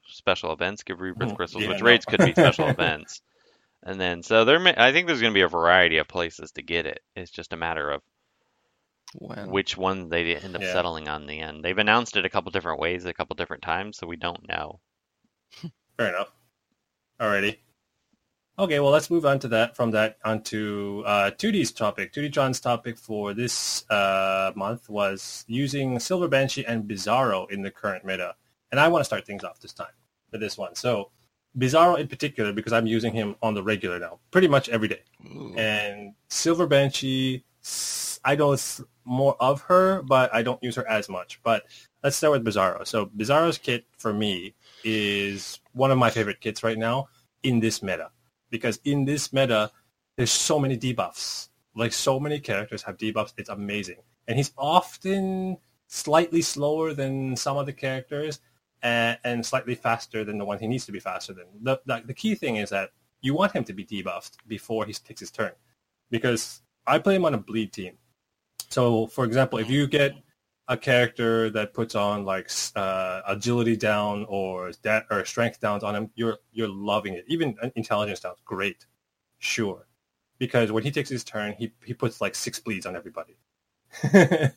[0.06, 1.82] special events give rebirth crystals, Yeah, which no.
[1.82, 3.22] raids could be special events.
[3.84, 6.52] And then so there, may, I think there's going to be a variety of places
[6.52, 7.00] to get it.
[7.16, 8.02] It's just a matter of
[9.14, 10.72] When which one they end up Yeah.
[10.72, 11.64] settling on in the end.
[11.64, 14.80] They've announced it a couple different ways, a couple different times, so we don't know.
[15.98, 16.32] Fair enough.
[17.20, 17.58] Alrighty.
[18.58, 19.76] Okay, well, let's move on to that.
[19.76, 22.12] From that onto uh, 2D's topic.
[22.12, 27.70] 2D John's topic for this uh, month was using Silver Banshee and Bizarro in the
[27.70, 28.34] current meta,
[28.70, 29.94] and I want to start things off this time
[30.30, 30.74] for this one.
[30.74, 31.10] So,
[31.56, 35.00] Bizarro in particular, because I'm using him on the regular now, pretty much every day.
[35.26, 35.54] Ooh.
[35.56, 37.44] And Silver Banshee,
[38.24, 41.40] I know it's more of her, but I don't use her as much.
[41.42, 41.64] But
[42.02, 42.86] let's start with Bizarro.
[42.86, 47.08] So Bizarro's kit for me is one of my favorite kits right now
[47.42, 48.10] in this meta.
[48.50, 49.70] Because in this meta,
[50.16, 51.48] there's so many debuffs.
[51.74, 53.32] Like so many characters have debuffs.
[53.36, 53.96] It's amazing.
[54.28, 55.56] And he's often
[55.88, 58.40] slightly slower than some of the characters,
[58.82, 61.46] and, and slightly faster than the one he needs to be faster than.
[61.62, 62.90] The, the, the key thing is that
[63.20, 65.52] you want him to be debuffed before he takes his turn,
[66.10, 67.98] because I play him on a bleed team.
[68.68, 70.14] So, for example, if you get
[70.68, 75.94] a character that puts on like uh, agility down or that or strength downs on
[75.94, 77.24] him, you're you're loving it.
[77.28, 78.86] Even intelligence downs, great,
[79.38, 79.86] sure,
[80.38, 83.36] because when he takes his turn, he he puts like six bleeds on everybody,
[84.14, 84.52] right.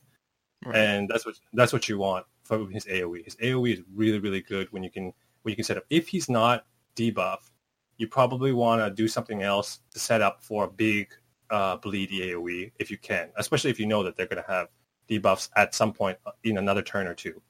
[0.73, 3.25] and that's what that's what you want from his AOE.
[3.25, 5.83] His AOE is really really good when you can when you can set up.
[5.89, 7.51] If he's not debuffed,
[7.97, 11.09] you probably want to do something else to set up for a big
[11.49, 14.69] uh, bleedy AOE if you can, especially if you know that they're going to have
[15.09, 17.41] debuffs at some point in another turn or two.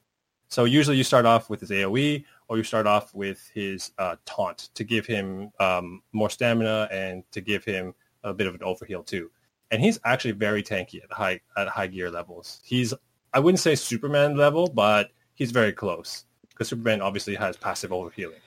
[0.50, 4.16] So usually you start off with his AOE or you start off with his uh,
[4.26, 8.62] taunt to give him um, more stamina and to give him a bit of an
[8.62, 9.32] overheal too.
[9.72, 12.62] And he's actually very tanky at high at high gear levels.
[12.64, 12.94] He's
[13.36, 18.40] I wouldn't say Superman level, but he's very close because Superman obviously has passive overhealing.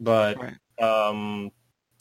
[0.00, 0.84] But right.
[0.84, 1.52] um,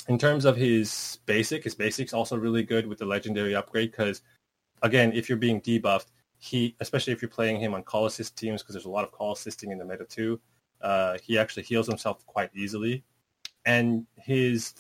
[0.08, 4.24] in terms of his basic, his basic's also really good with the legendary upgrade because
[4.82, 6.08] again, if you're being debuffed,
[6.40, 9.12] he, especially if you're playing him on call assist teams, because there's a lot of
[9.12, 10.40] call assisting in the meta too,
[10.82, 13.04] uh, he actually heals himself quite easily.
[13.66, 14.74] And his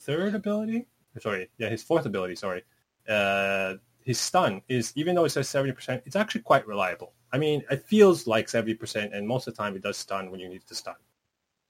[0.00, 0.86] third ability,
[1.20, 2.64] sorry, yeah, his fourth ability, sorry,
[3.08, 3.74] uh,
[4.06, 7.12] his stun is, even though it says 70%, it's actually quite reliable.
[7.32, 10.38] I mean, it feels like 70%, and most of the time it does stun when
[10.38, 10.94] you need to stun.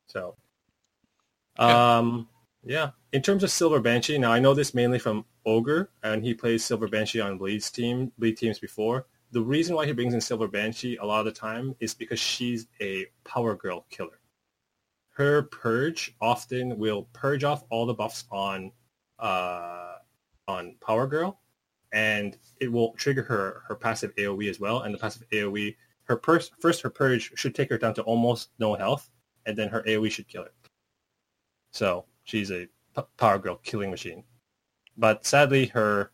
[0.06, 0.36] So,
[1.58, 2.28] um,
[2.62, 2.90] yeah.
[3.12, 6.62] In terms of Silver Banshee, now I know this mainly from Ogre, and he plays
[6.62, 9.06] Silver Banshee on Bleed's team, Bleed teams before.
[9.32, 12.20] The reason why he brings in Silver Banshee a lot of the time is because
[12.20, 14.20] she's a Power Girl killer.
[15.12, 18.72] Her purge often will purge off all the buffs on
[19.18, 19.94] uh,
[20.46, 21.40] on Power Girl,
[21.96, 24.82] and it will trigger her her passive AOE as well.
[24.82, 28.74] And the passive AOE, her first her purge should take her down to almost no
[28.74, 29.08] health,
[29.46, 30.52] and then her AOE should kill her.
[31.72, 32.68] So she's a
[33.16, 34.24] Power Girl killing machine.
[34.98, 36.12] But sadly, her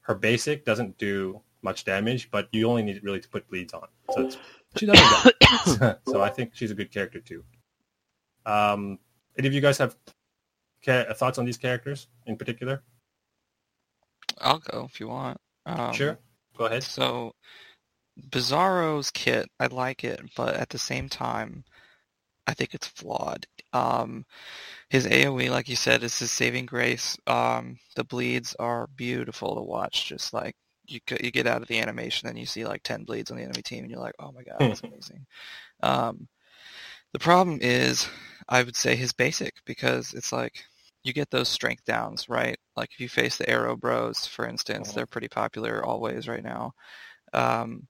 [0.00, 3.86] her basic doesn't do much damage, but you only need really to put bleeds on.
[4.10, 4.28] So
[4.76, 5.36] she doesn't.
[6.08, 7.44] so I think she's a good character too.
[8.44, 8.98] Um,
[9.38, 9.96] any of you guys have
[10.84, 12.82] ca- thoughts on these characters in particular?
[14.42, 15.38] I'll go if you want.
[15.66, 16.18] Um, sure.
[16.56, 16.82] Go ahead.
[16.82, 17.32] So,
[18.30, 21.64] Bizarro's kit, I like it, but at the same time,
[22.46, 23.46] I think it's flawed.
[23.72, 24.24] Um,
[24.90, 27.16] his AOE, like you said, is his saving grace.
[27.26, 30.06] Um, the bleeds are beautiful to watch.
[30.08, 33.30] Just like you, you get out of the animation, and you see like ten bleeds
[33.30, 35.26] on the enemy team, and you're like, oh my god, that's amazing.
[35.82, 36.28] Um,
[37.12, 38.08] the problem is,
[38.48, 40.64] I would say his basic because it's like
[41.04, 42.58] you get those strength downs, right?
[42.76, 44.96] Like if you face the Arrow Bros, for instance, uh-huh.
[44.96, 46.72] they're pretty popular always right now.
[47.32, 47.86] Um,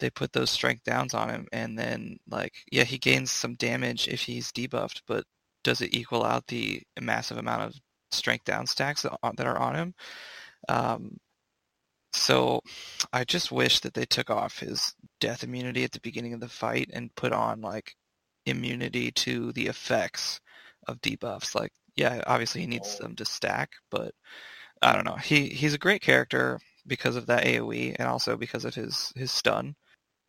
[0.00, 4.08] they put those strength downs on him, and then like yeah, he gains some damage
[4.08, 5.24] if he's debuffed, but
[5.64, 7.74] does it equal out the massive amount of
[8.10, 9.94] strength down stacks that, that are on him?
[10.68, 11.18] Um,
[12.12, 12.60] so
[13.12, 16.48] I just wish that they took off his death immunity at the beginning of the
[16.48, 17.94] fight and put on like
[18.46, 20.40] immunity to the effects
[20.88, 21.54] of debuffs.
[21.54, 23.04] Like, yeah, obviously he needs oh.
[23.04, 24.14] them to stack, but
[24.82, 25.16] I don't know.
[25.16, 29.30] He he's a great character because of that AOE and also because of his his
[29.30, 29.74] stun.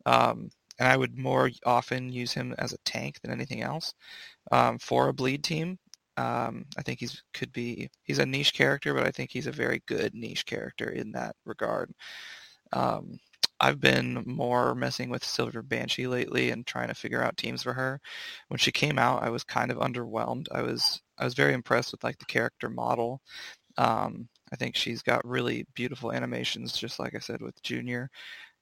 [0.05, 0.49] Um,
[0.79, 3.93] and I would more often use him as a tank than anything else
[4.51, 5.77] um, for a bleed team.
[6.17, 9.51] Um, I think he's could be he's a niche character, but I think he's a
[9.51, 11.91] very good niche character in that regard.
[12.71, 13.19] Um,
[13.63, 17.73] I've been more messing with Silver Banshee lately and trying to figure out teams for
[17.73, 17.99] her.
[18.49, 20.47] When she came out, I was kind of underwhelmed.
[20.51, 23.21] I was I was very impressed with like the character model.
[23.77, 28.09] Um, I think she's got really beautiful animations, just like I said with Junior.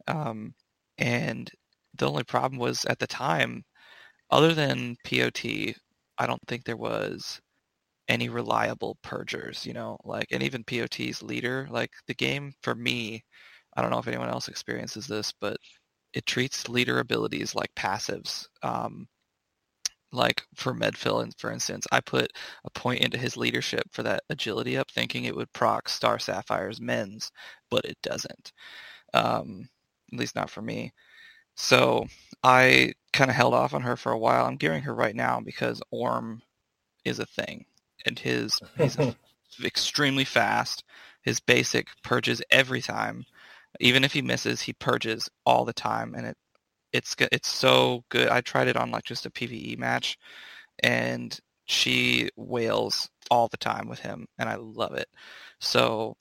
[0.08, 0.54] Um,
[0.98, 1.52] and
[1.96, 3.66] the only problem was at the time,
[4.32, 5.76] other than POT,
[6.18, 7.42] I don't think there was
[8.08, 13.24] any reliable purgers, you know, like, and even POT's leader, like the game for me,
[13.75, 15.57] I don't know if anyone else experiences this, but
[16.13, 18.47] it treats leader abilities like passives.
[18.63, 19.07] Um,
[20.12, 22.31] like for Medfill, for instance, I put
[22.65, 26.81] a point into his leadership for that agility up, thinking it would proc Star Sapphire's
[26.81, 27.31] men's,
[27.69, 28.51] but it doesn't.
[29.13, 29.69] Um,
[30.12, 30.91] at least not for me.
[31.55, 32.07] So
[32.43, 34.45] I kind of held off on her for a while.
[34.45, 36.41] I'm gearing her right now because Orm
[37.05, 37.65] is a thing,
[38.05, 38.97] and his he's
[39.63, 40.84] extremely fast.
[41.23, 43.25] His basic purges every time,
[43.79, 46.38] even if he misses, he purges all the time, and it
[46.93, 48.29] it's it's so good.
[48.29, 50.17] I tried it on like just a PVE match,
[50.84, 55.07] and she wails all the time with him, and I love it.
[55.60, 56.15] So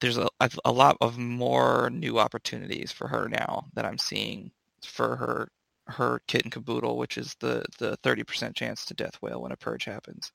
[0.00, 0.28] there's a,
[0.64, 4.50] a lot of more new opportunities for her now that I'm seeing
[4.84, 5.48] for her
[5.88, 9.56] her kit and caboodle, which is the the 30% chance to death wail when a
[9.56, 10.32] purge happens.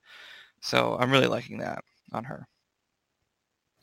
[0.61, 2.47] So I'm really liking that on her.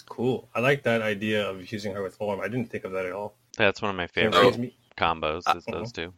[0.06, 0.48] Cool.
[0.54, 2.40] I like that idea of using her with form.
[2.40, 3.34] I didn't think of that at all.
[3.56, 5.42] That's one of my favorite saves me- combos.
[5.46, 6.12] Uh, Is those two.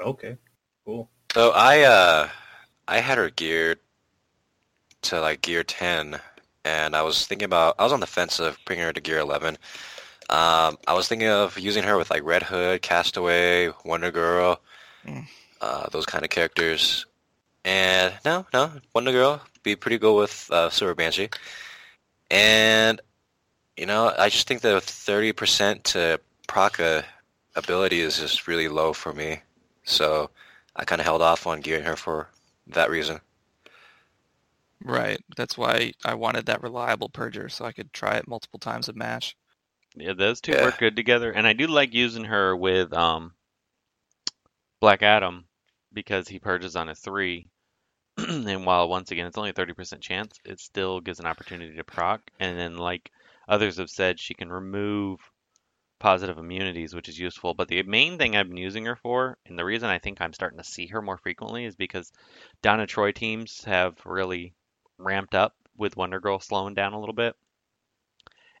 [0.00, 0.36] Okay.
[0.84, 1.08] Cool.
[1.32, 2.28] So I uh
[2.86, 3.78] I had her geared
[5.02, 6.20] to like gear 10
[6.64, 9.18] and I was thinking about I was on the fence of bringing her to gear
[9.18, 9.56] 11.
[10.30, 14.60] Um I was thinking of using her with like Red Hood, Castaway, Wonder Girl,
[15.06, 15.26] Mm.
[15.60, 17.06] uh those kind of characters.
[17.64, 21.30] And no, no, Wonder Girl be pretty good with uh, Silver Banshee.
[22.34, 23.00] And
[23.76, 27.04] you know, I just think the 30% to proc a
[27.56, 29.40] ability is just really low for me.
[29.84, 30.30] So
[30.76, 32.28] I kind of held off on gearing her for
[32.68, 33.20] that reason.
[34.84, 35.20] Right.
[35.36, 38.92] That's why I wanted that reliable purger so I could try it multiple times a
[38.92, 39.36] match.
[39.96, 40.56] Yeah, those two Yeah.
[40.56, 43.34] work good together, and I do like using her with um
[44.80, 45.48] Black Adam
[45.92, 47.48] because he purges on a three,
[48.28, 51.74] and while once again it's only a thirty percent chance, it still gives an opportunity
[51.76, 52.20] to proc.
[52.38, 53.10] And then, like
[53.48, 55.20] others have said, she can remove
[55.98, 57.54] positive immunities, which is useful.
[57.54, 60.32] But the main thing I've been using her for, and the reason I think I'm
[60.32, 62.12] starting to see her more frequently, is because
[62.62, 64.54] Donna Troy teams have really
[64.98, 67.36] ramped up with Wonder Girl slowing down a little bit.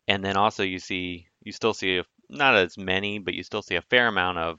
[0.08, 3.62] And then also you see, you still see a, not as many, but you still
[3.62, 4.58] see a fair amount of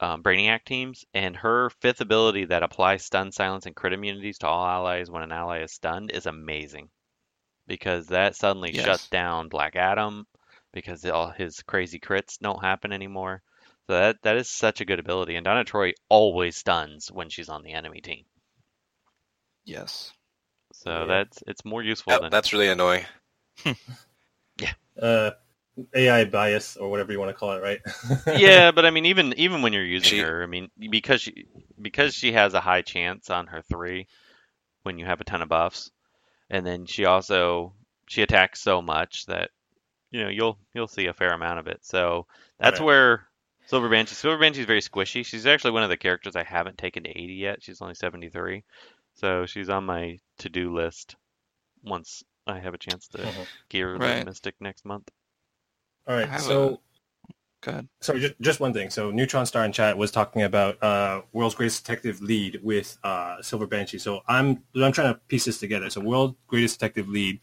[0.00, 1.04] um, Brainiac teams.
[1.14, 5.22] And her fifth ability that applies stun, silence, and crit immunities to all allies when
[5.22, 6.90] an ally is stunned is amazing.
[7.66, 8.84] Because that suddenly Yes.
[8.84, 10.26] shuts down Black Adam,
[10.72, 13.42] because all his crazy crits don't happen anymore.
[13.86, 15.36] So that that is such a good ability.
[15.36, 18.24] And Donna Troy always stuns when she's on the enemy team.
[19.64, 20.12] Yes.
[20.72, 21.06] So Yeah.
[21.06, 23.04] that's it's more useful Yep, than that's really annoying.
[24.58, 24.72] Yeah.
[25.00, 25.30] Uh,
[25.94, 27.80] AI bias or whatever you want to call it, right?
[28.30, 31.46] yeah, but I mean, even even when you're using She- her, I mean, because she
[31.80, 34.06] because she has a high chance on her three
[34.84, 35.90] when you have a ton of buffs,
[36.50, 37.74] and then she also
[38.08, 39.50] she attacks so much that
[40.10, 41.80] you know you'll you'll see a fair amount of it.
[41.84, 42.26] So
[42.58, 42.80] that's Right.
[42.80, 43.28] where
[43.66, 45.26] Silver Banshee Silver Banshee is very squishy.
[45.26, 47.62] She's actually one of the characters I haven't taken to 80 yet.
[47.62, 48.64] She's only 73,
[49.14, 51.16] so she's on my to do list
[51.84, 53.46] once I have a chance to Mhm.
[53.70, 55.10] gear the Mystic next month.
[56.06, 56.28] All I right.
[56.28, 56.80] have So,
[57.62, 57.88] Go ahead.
[58.00, 58.88] sorry, just, just one thing.
[58.90, 63.42] So, Neutron Star in chat was talking about uh, World's Greatest Detective lead with uh,
[63.42, 63.98] Silver Banshee.
[63.98, 65.90] So, I'm I'm trying to piece this together.
[65.90, 67.38] So, World's Greatest Detective lead,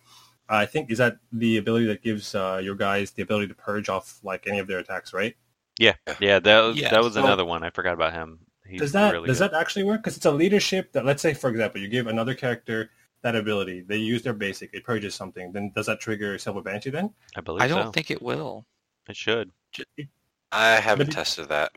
[0.49, 3.89] I think, is that the ability that gives uh, your guys the ability to purge
[3.89, 5.35] off like any of their attacks, right?
[5.79, 7.63] Yeah, that was, Yeah, that was so- another one.
[7.63, 8.39] I forgot about him.
[8.67, 9.51] He's does that really does good.
[9.51, 10.01] that actually work?
[10.03, 12.89] Because it's a leadership that, let's say, for example, you give another character
[13.21, 15.51] that ability, they use their basic, it purges something.
[15.51, 16.91] Then does that trigger Silver Banshee?
[16.91, 17.65] Then I believe so.
[17.65, 17.91] I don't so.
[17.91, 18.65] think it will.
[19.09, 19.51] It should.
[20.51, 21.71] I haven't But tested that.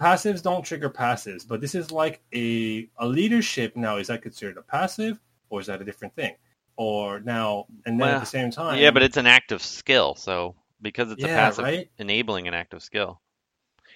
[0.00, 3.76] passives don't trigger passives, but this is like a a leadership.
[3.76, 5.18] Now, is that considered a passive,
[5.50, 6.34] or is that a different thing?
[6.76, 10.14] Or now and then Well, at the same time, Yeah, but it's an active skill,
[10.14, 11.90] so because it's a yeah, passive right.
[11.98, 13.20] enabling an active skill.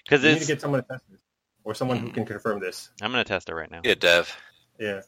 [0.04, 1.20] Because You need to get someone to test this,
[1.64, 2.14] or someone who Mm.
[2.14, 2.90] can confirm this.
[3.02, 3.82] I'm gonna test it right now.
[3.84, 4.34] Yeah, Dev.
[4.80, 5.02] Yeah.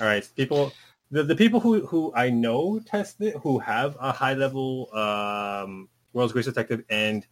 [0.00, 0.28] All right.
[0.36, 0.72] People,
[1.12, 5.88] the, the people who, who I know test it, who have a high level um,
[6.12, 7.26] World's Greatest Detective and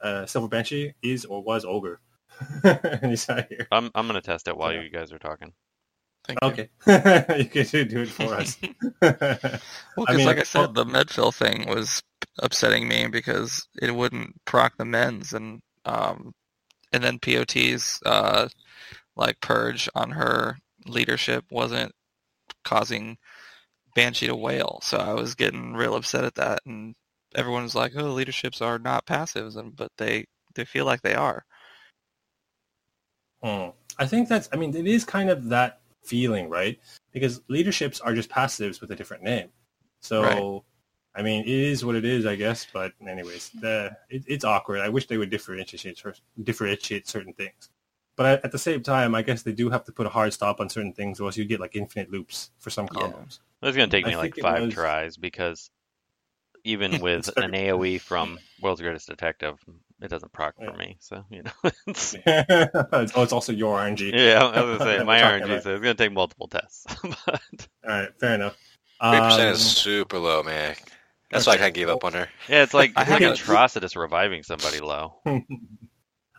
[0.00, 2.00] uh, Silver Banshee is or was Ogre.
[2.64, 3.66] and he's not here.
[3.70, 4.80] I'm I'm gonna test it while Yeah.
[4.82, 5.52] you guys are talking.
[6.26, 6.42] Thank.
[6.42, 6.68] Okay.
[7.38, 8.56] you can do it for us.
[9.02, 12.02] Well, I because mean, like I well- said, the Medfill thing was
[12.40, 16.32] upsetting me because it wouldn't proc the men's and um,
[16.92, 18.48] and then POT's uh,
[19.16, 21.92] like purge on her leadership wasn't
[22.64, 23.16] causing
[23.94, 24.80] Banshee to Wail.
[24.82, 26.94] So I was getting real upset at that, and
[27.34, 31.14] everyone was like, "Oh, leaderships are not passives," and but they they feel like they
[31.14, 31.44] are.
[33.42, 33.70] Hmm.
[33.98, 36.78] I think that's, I mean, it is kind of that feeling, right?
[37.12, 39.50] Because leaderships are just passives with a different name.
[40.00, 40.62] So, Right.
[41.14, 42.66] I mean, it is what it is, I guess.
[42.72, 44.80] But anyways, the, it, it's awkward.
[44.80, 46.02] I wish they would differentiate
[46.42, 47.70] differentiate certain things.
[48.16, 50.32] But at, at the same time, I guess they do have to put a hard
[50.32, 53.02] stop on certain things, or else you get like infinite loops for some Yeah.
[53.02, 53.40] combos.
[53.62, 55.70] It's gonna take I me like five was- tries because
[56.64, 59.56] even with an AOE from World's Greatest Detective,
[60.00, 60.70] it doesn't proc Yeah.
[60.70, 60.96] for me.
[61.00, 61.50] So you know,
[61.86, 64.12] it's, oh, it's also your RNG.
[64.12, 66.86] yeah, I was gonna say my RNG, about- so it's gonna take multiple tests.
[67.02, 67.40] but
[67.84, 68.56] All right, fair enough.
[69.02, 70.76] Three percent Um, is super low, man.
[71.30, 72.28] That's why I kind of gave up on her.
[72.48, 75.14] yeah, it's like I it's like haven't- Atrocitus reviving somebody low.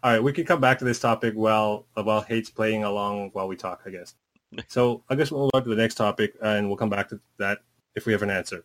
[0.06, 3.48] All right, we can come back to this topic while while hate's playing along while
[3.48, 4.14] we talk, I guess.
[4.68, 7.20] So I guess we'll move on to the next topic, and we'll come back to
[7.40, 7.58] that
[7.96, 8.64] if we have an answer.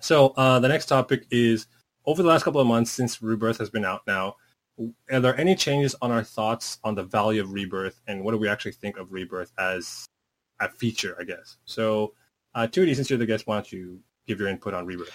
[0.00, 1.68] So uh, the next topic is
[2.04, 4.34] over the last couple of months since Rebirth has been out now,
[5.08, 8.38] are there any changes on our thoughts on the value of Rebirth and what do
[8.38, 10.04] we actually think of Rebirth as
[10.58, 11.58] a feature, I guess?
[11.64, 12.12] So,
[12.56, 15.12] uh, Tootie, since you're the guest, why don't you give your input on Rebirth?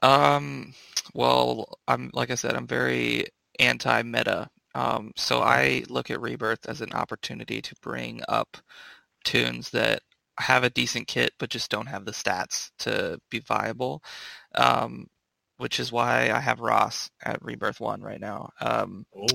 [0.00, 0.72] Um,
[1.12, 3.26] well, I'm like I said, I'm very
[3.60, 4.48] anti-meta.
[4.78, 8.56] Um, so I look at Rebirth as an opportunity to bring up
[9.24, 10.02] toons that
[10.40, 14.02] have a decent kit but just don't have the stats to be viable.
[14.54, 15.06] Um,
[15.58, 18.50] which is why I have Ross at Rebirth One right now.
[18.60, 19.26] Um, Oh,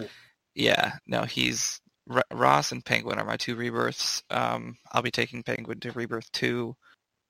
[0.56, 4.24] yeah, no, he's R- Ross and Penguin are my two rebirths.
[4.30, 6.76] Um, I'll be taking Penguin to Rebirth Two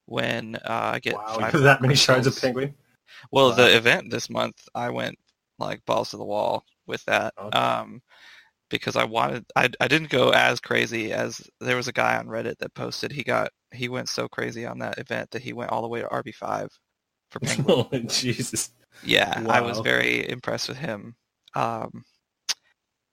[0.06, 2.76] when uh, I get wow, five that many shards of penguin?
[3.32, 3.56] Well, Wow.
[3.58, 5.18] the event this month, I went
[5.60, 7.34] like balls to the wall with that.
[7.40, 7.58] Okay.
[7.58, 8.02] Um,
[8.70, 12.26] because I wanted, I, I didn't go as crazy as there was a guy on
[12.26, 15.72] Reddit that posted he got, he went so crazy on that event that he went
[15.72, 16.70] all the way to RB5
[17.30, 17.66] for Penguin.
[17.70, 18.72] oh, Jesus.
[19.04, 21.16] yeah, I was very impressed with him.
[21.56, 22.04] Um,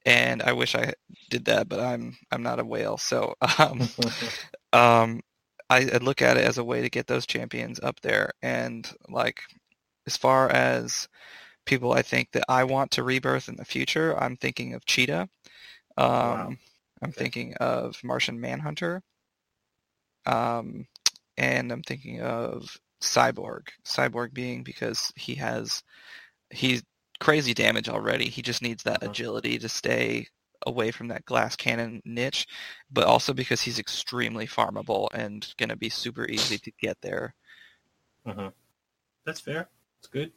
[0.07, 0.95] and I wish I
[1.29, 2.97] did that, but I'm, I'm not a whale.
[2.97, 3.83] So, um,
[4.73, 5.21] um,
[5.69, 8.31] I, I look at it as a way to get those champions up there.
[8.43, 9.43] And like,
[10.07, 11.07] as far as
[11.71, 15.29] people I think that I want to rebirth in the future, I'm thinking of Cheetah.
[15.97, 16.53] Um, Wow.
[17.03, 19.03] I'm thinking of Martian Manhunter.
[20.27, 20.87] Um,
[21.39, 23.69] and I'm thinking of Cyborg.
[23.85, 25.83] Cyborg being because he has,
[26.51, 26.83] he's
[27.21, 28.29] crazy damage already.
[28.29, 29.11] He just needs that Uh-huh.
[29.13, 30.27] agility to stay
[30.67, 32.47] away from that glass cannon niche,
[32.91, 37.35] but also because he's extremely farmable and going to be super easy to get there.
[38.27, 38.51] Uh-huh.
[39.25, 39.69] That's fair.
[40.01, 40.33] It's good.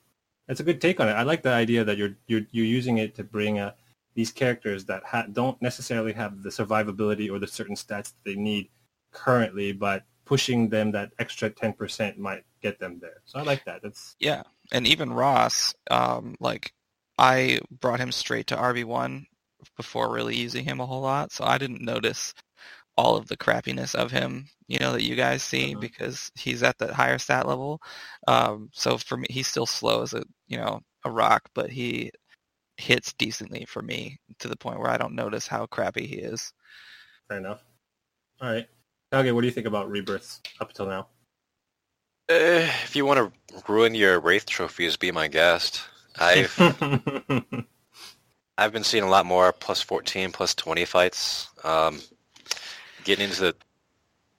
[0.48, 1.14] That's a good take on it.
[1.14, 3.74] I like the idea that you're you're you're using it to bring uh,
[4.14, 8.36] these characters that ha- don't necessarily have the survivability or the certain stats that they
[8.36, 8.70] need
[9.12, 13.22] currently, but pushing them that extra ten percent might get them there.
[13.26, 13.82] So I like that.
[13.82, 16.74] That's Yeah, and even Ross, um, like
[17.18, 19.26] I brought him straight to RB1
[19.78, 22.34] before really using him a whole lot, so I didn't notice
[22.98, 25.82] all of the crappiness of him, you know, that you guys see Uh-huh.
[25.82, 27.82] because he's at that higher stat level.
[28.28, 32.12] Um, so for me, he's still slow as a, you know, a rock, but he
[32.78, 36.54] hits decently for me to the point where I don't notice how crappy he is.
[37.30, 37.64] fair enough.
[38.42, 38.68] All right.
[39.14, 41.08] Okay, what do you think about rebirths up until now?
[42.30, 45.82] Eh, if you want to ruin your Wraith trophies, be my guest.
[46.20, 46.54] I've
[48.58, 51.48] I've been seeing a lot more plus 14, plus 20 fights.
[51.64, 52.02] Um,
[53.04, 53.56] getting into the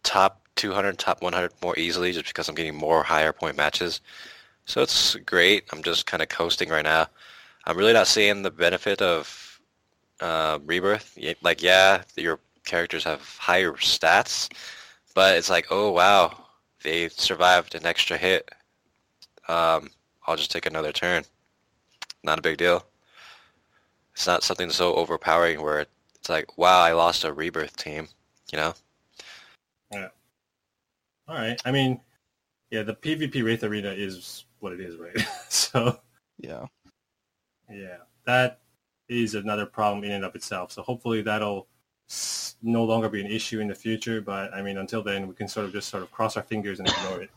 [0.02, 4.00] top 200, top 100 more easily just because I'm getting more higher point matches.
[4.66, 5.64] So it's great.
[5.72, 7.06] I'm just kind of coasting right now.
[7.66, 9.60] I'm really not seeing the benefit of
[10.20, 11.18] uh, Rebirth.
[11.42, 14.50] Like, yeah, your characters have higher stats,
[15.14, 16.44] but it's like, oh, wow,
[16.82, 18.50] they survived an extra hit.
[19.48, 19.90] Um,
[20.26, 21.24] I'll just take another turn.
[22.22, 22.84] Not a big deal.
[24.14, 28.08] It's not something so overpowering where it's like, wow, I lost a rebirth team.
[28.52, 28.74] You know?
[29.92, 30.08] Yeah.
[31.28, 31.60] All right.
[31.64, 32.00] I mean,
[32.70, 35.16] yeah, the PvP Wraith Arena is what it is, right?
[35.48, 35.98] so
[36.38, 36.66] Yeah.
[37.70, 38.60] Yeah, that
[39.08, 40.72] is another problem in and of itself.
[40.72, 41.68] So hopefully that'll
[42.62, 44.20] no longer be an issue in the future.
[44.20, 46.78] But I mean, until then, we can sort of just sort of cross our fingers
[46.78, 47.30] and ignore it.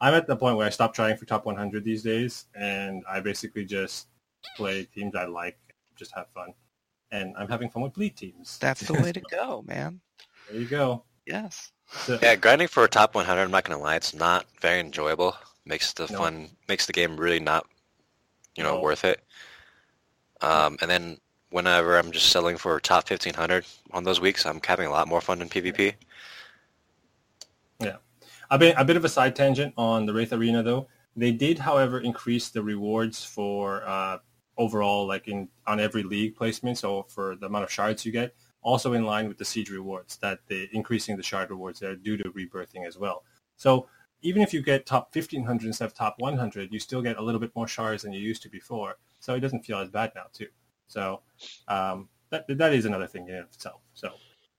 [0.00, 3.20] I'm at the point where I stop trying for top 100 these days, and I
[3.20, 4.08] basically just
[4.54, 5.58] play teams I like,
[5.96, 6.52] just have fun,
[7.10, 8.58] and I'm having fun with bleed teams.
[8.58, 10.02] That's the way to go, man.
[10.50, 11.04] There you go.
[11.26, 11.72] Yes.
[11.90, 14.80] So- Yeah, grinding for a top 100, I'm not going to lie, it's not very
[14.80, 15.36] enjoyable.
[15.64, 16.18] Makes the No.
[16.18, 17.66] fun, makes the game really not,
[18.56, 18.80] you know, No.
[18.80, 19.24] worth it.
[20.40, 21.18] Um, and then
[21.50, 25.20] whenever I'm just selling for top 1500 on those weeks, I'm having a lot more
[25.20, 25.94] fun in PvP.
[27.80, 27.96] Yeah,
[28.50, 30.88] a bit, a bit of a side tangent on the Wraith Arena, though.
[31.16, 34.18] They did, however, increase the rewards for uh,
[34.58, 36.78] overall, like in on every league placement.
[36.78, 38.34] So for the amount of shards you get,
[38.66, 42.16] also in line with the siege rewards, that they increasing the shard rewards there due
[42.16, 43.22] to rebirthing as well.
[43.56, 43.88] So
[44.22, 47.40] even if you get top 1500 instead of top 100, you still get a little
[47.40, 48.98] bit more shards than you used to before.
[49.20, 50.48] So it doesn't feel as bad now too.
[50.88, 51.20] So
[51.68, 53.80] um, that that is another thing in and of itself.
[53.94, 54.10] So,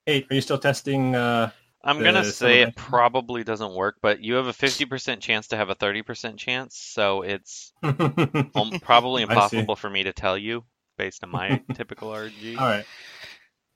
[0.05, 1.13] hey, are you still testing?
[1.13, 1.51] Uh,
[1.83, 5.69] I'm gonna say it probably doesn't work, but you have a 50% chance to have
[5.69, 10.63] a 30% chance, so it's um, probably impossible for me to tell you
[10.97, 12.57] based on my typical RG.
[12.57, 12.85] All right.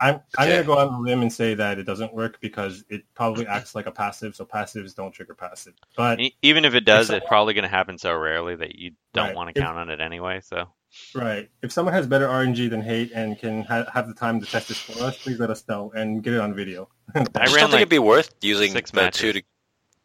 [0.02, 2.84] I'm I'm gonna go out on a limb and say that it doesn't work because
[2.90, 3.54] it probably mm-hmm.
[3.54, 5.74] acts like a passive, so passives don't trigger passive.
[5.96, 8.94] But Even if it does, If it's probably going to happen so rarely that you
[9.14, 9.36] don't Right.
[9.36, 10.42] want to If- count on it anyway.
[10.42, 10.68] So
[11.14, 14.46] right, if someone has better RNG than hate and can ha- have the time to
[14.48, 16.90] test this for us, please let us know and get it on video.
[17.16, 19.22] I I just don't think it'd be worth using six the matches.
[19.22, 19.44] two to...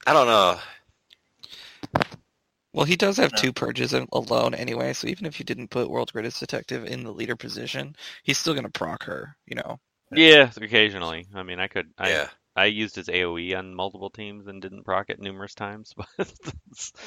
[0.07, 0.59] I don't know.
[2.77, 3.41] Well, he does have Yeah.
[3.41, 7.13] two purges alone anyway, so even if you didn't put World's Greatest Detective in the
[7.13, 9.37] leader position, he's still gonna proc her.
[9.47, 9.81] You know.
[10.13, 11.27] Yeah, occasionally.
[11.35, 11.91] I mean, I could.
[11.99, 12.29] I, yeah.
[12.55, 16.33] I used his AOE on multiple teams and didn't proc it numerous times, but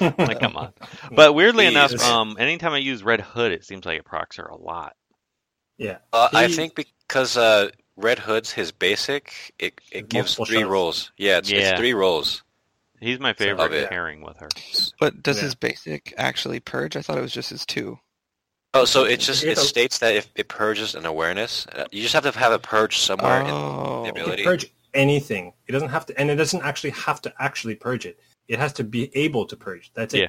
[0.18, 0.72] like, come on.
[1.12, 4.46] But weirdly enough, um, anytime I use Red Hood, it seems like it procs her
[4.46, 4.96] a lot.
[5.78, 5.98] yeah.
[6.12, 10.68] Uh, I think because uh, Red Hood's his basic, it, it gives three shots.
[10.68, 11.12] rolls.
[11.16, 11.70] Yeah, it's, Yeah.
[11.70, 12.42] it's three rolls.
[13.00, 13.88] He's my Of favorite it.
[13.88, 14.48] pairing with her.
[15.00, 15.44] But does Yeah.
[15.44, 16.96] his basic actually purge?
[16.96, 17.98] I thought it was just his two.
[18.74, 22.14] Oh, so it just it states that if it purges an awareness, uh, you just
[22.14, 23.40] have to have a purge somewhere.
[23.40, 24.42] in Oh, the ability.
[24.42, 25.54] can purge anything.
[25.66, 28.20] It doesn't have to, and it doesn't actually have to actually purge it.
[28.48, 29.90] It has to be able to purge.
[29.94, 30.20] That's it.
[30.20, 30.28] Yeah.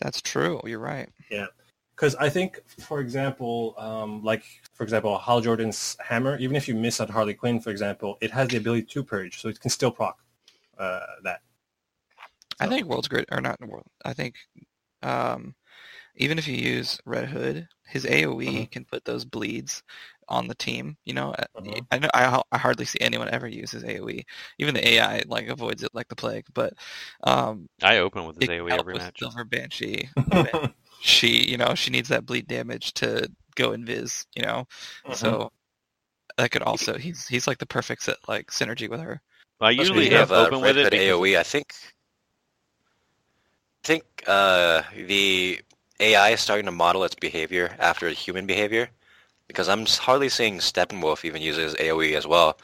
[0.00, 0.60] that's true.
[0.64, 1.08] You're right.
[1.30, 1.46] Yeah,
[1.94, 4.44] Because I think, for example, um, like
[4.74, 8.30] for example, Hal Jordan's hammer, even if you miss on Harley Quinn, for example, it
[8.30, 10.16] has the ability to purge, so it can still proc
[10.78, 11.40] uh, that.
[12.60, 13.86] I think World's Great or not World.
[14.04, 14.34] I think
[15.02, 15.54] um,
[16.16, 18.70] even if you use Red Hood, his AOE Mhm.
[18.70, 19.82] can put those bleeds
[20.28, 20.96] on the team.
[21.04, 21.86] You know, Mhm.
[21.90, 24.24] I know I, I hardly see anyone ever use his AOE.
[24.58, 26.46] Even the AI like avoids it like the plague.
[26.54, 26.74] But
[27.24, 29.18] um, I open with his AOE help every with match.
[29.18, 30.08] Silver Banshee.
[30.32, 30.46] when
[31.00, 34.26] she, you know, she needs that bleed damage to go invis.
[34.34, 34.66] You know,
[35.06, 35.14] Mm-hmm.
[35.14, 35.50] so
[36.38, 39.20] that could also he's he's like the perfect set, like synergy with her.
[39.60, 41.36] I usually have have uh, open Red with it because AOE.
[41.36, 41.97] I think, I
[43.84, 45.60] think uh, the
[46.00, 48.88] AI is starting to model its behavior after human behavior,
[49.46, 52.58] because I'm hardly seeing Steppenwolf even use his AOE as well.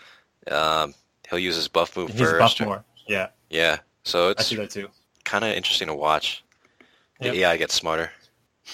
[0.51, 0.95] Um,
[1.29, 2.39] he'll use his buff move He's first.
[2.39, 2.85] buffed or- more.
[3.07, 4.89] Yeah, Yeah, so it's see that too.
[5.25, 6.43] kind of interesting to watch.
[7.21, 7.35] The Yep.
[7.37, 8.11] AI gets smarter.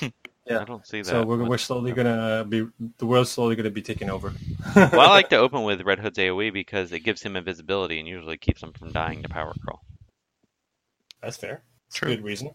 [0.47, 0.62] Yeah.
[0.62, 1.07] I don't see that.
[1.07, 2.66] So we're, we're slowly gonna be
[2.99, 4.32] the world's slowly gonna be taken over.
[4.74, 8.09] well, I like to open with Red Hood's AOE because it gives him invisibility and
[8.09, 9.84] usually keeps him from dying to power crawl.
[11.22, 11.62] That's fair.
[11.91, 12.16] That's a True.
[12.16, 12.51] good reason.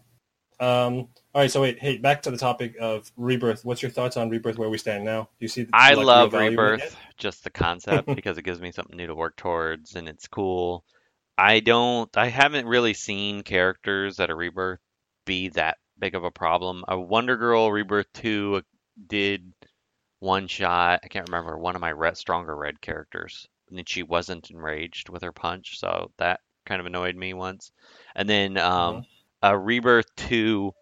[0.58, 3.64] Um, all right, so wait, hey, back to the topic of rebirth.
[3.64, 4.56] What's your thoughts on rebirth?
[4.56, 5.24] Where we stand now?
[5.38, 5.64] Do you see?
[5.64, 9.06] do you I like love Rebirth, just the concept because it gives me something new
[9.06, 10.84] to work towards and it's cool.
[11.36, 14.80] I don't I haven't really seen characters at a Rebirth
[15.26, 16.84] be that big of a problem.
[16.88, 18.62] A Wonder Girl Rebirth 2
[19.08, 19.52] did
[20.20, 21.00] one shot.
[21.04, 23.46] I can't remember one of my red, stronger red characters.
[23.68, 27.72] And then she wasn't enraged with her punch, so that kind of annoyed me once.
[28.14, 29.04] And then um,
[29.50, 30.72] a Rebirth to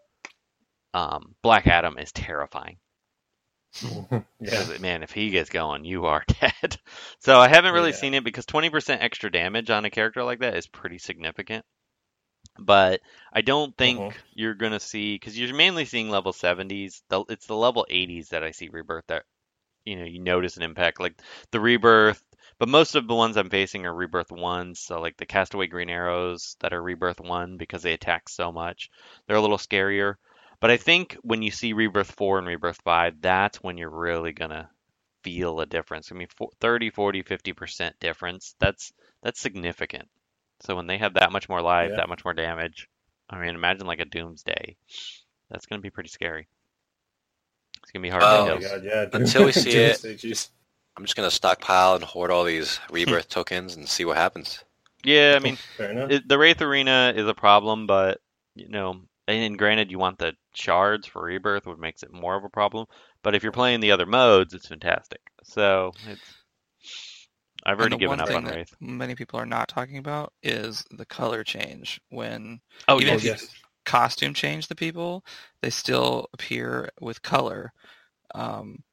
[0.94, 2.78] um, Black Adam is terrifying.
[4.40, 4.64] yeah.
[4.78, 6.78] Man, if he gets going, you are dead.
[7.20, 7.92] So I haven't really Yeah.
[7.92, 11.64] seen it because 20% extra damage on a character like that is pretty significant.
[12.58, 13.00] But
[13.32, 14.14] I don't think Mhm.
[14.32, 17.02] you're going to see, because you're mainly seeing level 70s.
[17.08, 19.24] The, it's the level 80s that I see Rebirth that,
[19.84, 21.00] you know, you notice an impact.
[21.00, 21.20] Like
[21.52, 22.22] the Rebirth,
[22.58, 24.80] but most of the ones I'm facing are Rebirth 1s.
[24.80, 28.90] So like the Castaway Green Arrows that are Rebirth 1 because they attack so much.
[29.26, 30.14] They're a little scarier.
[30.60, 34.32] But I think when you see Rebirth 4 and Rebirth 5, that's when you're really
[34.32, 34.68] going to
[35.22, 36.10] feel a difference.
[36.10, 36.28] I mean,
[36.60, 38.54] 30, 40, 50% difference.
[38.58, 38.92] That's
[39.22, 40.08] that's significant.
[40.60, 41.96] So when they have that much more life, Yeah.
[41.96, 42.88] that much more damage,
[43.28, 44.76] I mean, imagine like a Doomsday.
[45.50, 46.46] That's going to be pretty scary.
[47.82, 49.06] It's going to be hard Oh, to Oh my god, yeah.
[49.12, 50.48] Until we see it- Doomsday, jeez.
[50.96, 54.64] I'm just gonna stockpile and hoard all these rebirth tokens and see what happens.
[55.04, 55.58] Yeah, I mean,
[56.08, 58.20] it, the Wraith Arena is a problem, but
[58.54, 62.44] you know, and granted, you want the shards for Rebirth, which makes it more of
[62.44, 62.86] a problem.
[63.22, 65.20] But if you're playing the other modes, it's fantastic.
[65.44, 66.44] So it's.
[67.66, 68.74] I've And already the given one up thing on that Wraith.
[68.80, 73.22] many people are not talking about is the color change when Oh even Oh, if
[73.24, 73.50] you yes.
[73.84, 75.24] costume change the people,
[75.60, 77.72] they still appear with color
[78.34, 78.84] um,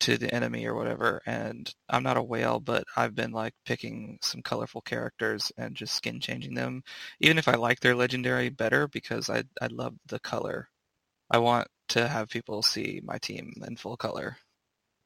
[0.00, 1.22] to the enemy or whatever.
[1.26, 5.94] And I'm not a whale, but I've been like picking some colorful characters and just
[5.94, 6.82] skin changing them,
[7.20, 10.68] even if I like their legendary better because I I love the color.
[11.30, 14.36] I want to have people see my team in full color.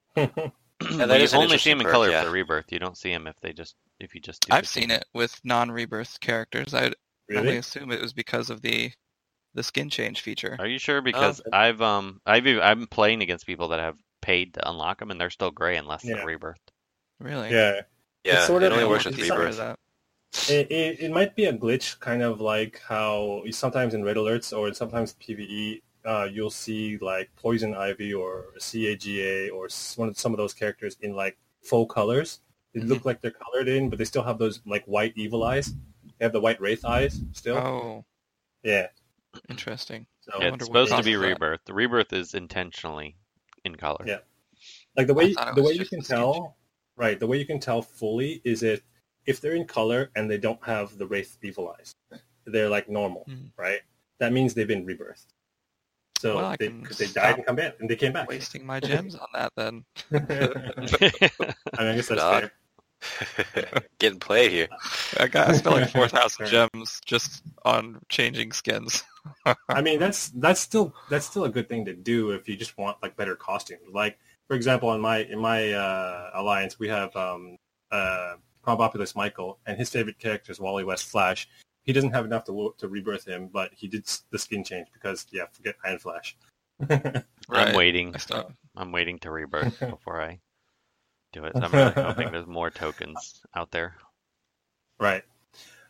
[0.16, 0.53] that
[0.91, 2.24] Well, you only see interesting them in color yeah.
[2.24, 2.72] for Rebirth.
[2.72, 4.43] You don't see them if they just if you just.
[4.47, 4.99] Do I've seen skin.
[4.99, 6.74] it with non-rebirth characters.
[6.74, 6.95] I'd
[7.35, 7.57] only really?
[7.57, 8.93] assume it was because of the
[9.55, 10.57] the skin change feature.
[10.59, 11.01] Are you sure?
[11.03, 11.51] Because okay.
[11.53, 15.21] I've um I've ev- I'm playing against people that have paid to unlock them, and
[15.21, 16.17] they're still gray unless Yeah.
[16.17, 16.61] they're Rebirth.
[17.21, 17.51] Really?
[17.51, 17.83] Yeah.
[18.25, 19.77] Yeah, sort it of- only works with rebirth.
[20.51, 24.57] It, it, it might be a glitch, kind of like how sometimes in red alerts
[24.57, 30.33] or sometimes PVE, uh, you'll see like Poison Ivy or CAGA or one of some
[30.33, 32.41] of those characters in like faux colors.
[32.75, 35.73] They look like they're colored in, but they still have those like white evil eyes.
[36.19, 37.57] They have the white wraith eyes still.
[37.57, 38.05] Oh,
[38.62, 38.89] Yeah.
[39.49, 40.07] interesting.
[40.21, 41.21] So Yeah, it's supposed to causes be that.
[41.29, 41.61] Rebirth.
[41.64, 43.17] The Rebirth is intentionally
[43.67, 44.05] in color.
[44.07, 44.19] Yeah.
[44.97, 46.57] like the way I thought it the way you can the skin tell,
[46.97, 47.19] right?
[47.21, 48.81] The way you can tell fully is if
[49.27, 51.95] if they're in color and they don't have the wraith evil eyes,
[52.47, 53.51] they're like normal, Mhm.
[53.57, 53.81] right?
[54.21, 55.27] That means they've been rebirthed.
[56.19, 58.29] So Well, they, they died and come back and they came back.
[58.29, 59.85] Wasting my gems on that then.
[60.12, 62.51] I mean, I guess that's Dog.
[62.51, 63.83] fair.
[63.99, 64.69] Getting played here.
[65.21, 69.05] I got I spent like four thousand gems just on changing skins.
[69.68, 72.77] I mean, that's that's still that's still a good thing to do if you just
[72.79, 73.83] want like better costumes.
[73.93, 74.18] Like
[74.49, 77.57] for example, in my in my uh, alliance, we have um,
[77.91, 81.49] uh, Crown Populous Michael, and his favorite character is Wally West Flash.
[81.83, 85.27] He doesn't have enough to to rebirth him, but he did the skin change because
[85.31, 86.37] yeah, forget Iron Flash.
[86.91, 88.14] I'm waiting.
[88.31, 88.45] I
[88.77, 90.41] I'm waiting to rebirth before I
[91.33, 91.55] do it.
[91.55, 93.97] So I'm really hoping there's more tokens out there.
[94.99, 95.24] Right.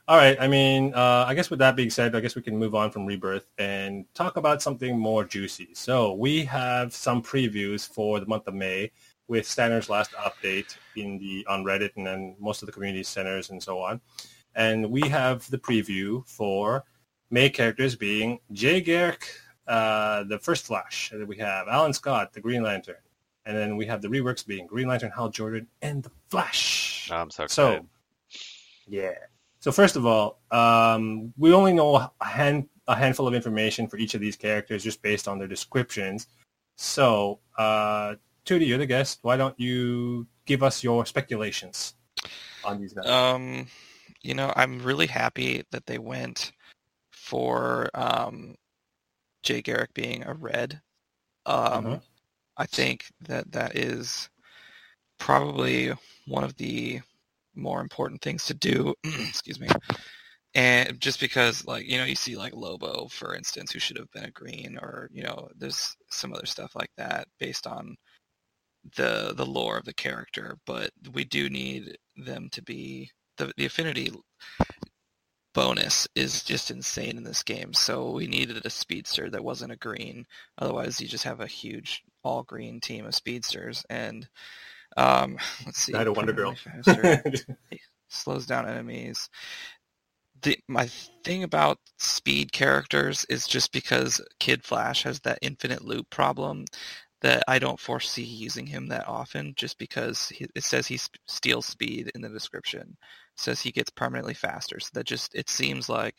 [0.09, 0.37] All right.
[0.41, 2.93] I mean, uh, I guess with that being said, I guess we can move on
[2.93, 5.71] from Rebirth and talk about something more juicy.
[5.75, 8.93] So we have some previews for the month of May
[9.27, 13.51] with Stanner's last update in the on Reddit and then most of the community centers
[13.51, 14.01] and so on.
[14.55, 16.85] And we have the preview for
[17.31, 19.29] May characters being Jay Garrick,
[19.67, 21.11] uh, the first Flash.
[21.11, 22.95] And then we have Alan Scott, the Green Lantern.
[23.45, 27.11] And then we have the reworks being Green Lantern, Hal Jordan, and the Flash.
[27.13, 27.87] I'm so So,
[28.87, 29.15] yeah.
[29.67, 33.97] So first of all, um, we only know a, hand, a handful of information for
[33.97, 36.29] each of these characters just based on their descriptions.
[36.77, 38.15] So, uh,
[38.45, 39.19] Tootie, you're the guest.
[39.23, 41.95] Why don't you give us your speculations
[42.63, 43.07] on these guys?
[43.07, 43.67] Um,
[44.23, 46.53] you know, I'm really happy that they went
[47.11, 48.55] for um,
[49.43, 50.81] Jay Garrick being a red.
[51.45, 52.03] Um, Mhm.
[52.57, 54.31] I think that that is
[55.19, 55.93] probably
[56.29, 57.01] one of the
[57.57, 58.95] more important things to do.
[59.05, 59.69] excuse me.
[60.55, 64.11] And just because, like, you know, you see like Lobo, for instance, who should have
[64.13, 67.97] been a green, or you know, there's some other stuff like that based on
[68.97, 70.57] the the lore of the character.
[70.67, 74.11] But we do need them to be the the affinity
[75.57, 77.73] bonus is just insane in this game.
[77.73, 80.27] So we needed a speedster that wasn't a green.
[80.59, 83.85] Otherwise, you just have a huge all green team of speedsters.
[83.89, 84.29] And
[84.97, 86.55] um, let's see, I had a Wonder Girl.
[88.09, 89.29] slows down enemies.
[90.43, 90.89] The my
[91.25, 96.67] thing about speed characters is just because Kid Flash has that infinite loop problem
[97.23, 101.17] that I don't foresee using him that often just because he, it says he sp-
[101.27, 102.83] steals speed in the description.
[102.83, 104.79] It says he gets permanently faster.
[104.81, 106.15] So that just, it seems like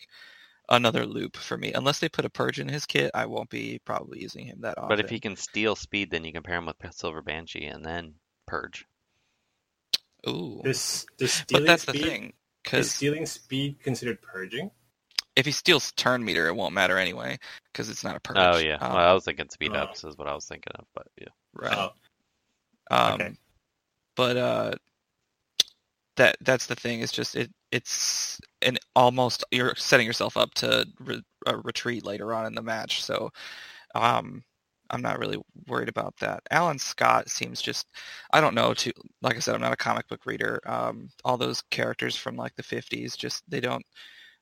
[0.69, 1.71] another loop for me.
[1.73, 4.77] Unless they put a purge in his kit, I won't be probably using him that
[4.77, 4.89] often.
[4.89, 7.85] But if he can steal speed, then you can pair him with Silver Banshee and
[7.85, 8.15] then
[8.47, 8.87] Purge.
[10.27, 10.61] Ooh.
[10.63, 12.33] this, this But stealing that's the speed, thing.
[12.73, 14.71] is Because stealing speed considered purging?
[15.35, 17.39] if he steals turn meter, it won't matter anyway
[17.73, 18.37] because it's not a purge.
[18.37, 18.77] Oh yeah.
[18.81, 19.79] Um, well, I was thinking speed oh.
[19.79, 21.29] ups is what I was thinking of, but yeah.
[21.55, 21.77] right.
[21.77, 21.91] Oh,
[22.91, 23.31] Um, Okay.
[24.15, 24.71] But uh,
[26.17, 27.01] that that's the thing.
[27.01, 32.33] It's just it it's an almost you're setting yourself up to re- a retreat later
[32.33, 33.03] on in the match.
[33.03, 33.31] So
[33.95, 34.43] um,
[34.89, 36.41] I'm not really worried about that.
[36.51, 37.87] Alan Scott seems just
[38.31, 38.73] I don't know.
[38.73, 40.59] To like I said, I'm not a comic book reader.
[40.65, 43.85] Um, all those characters from like the 50s just they don't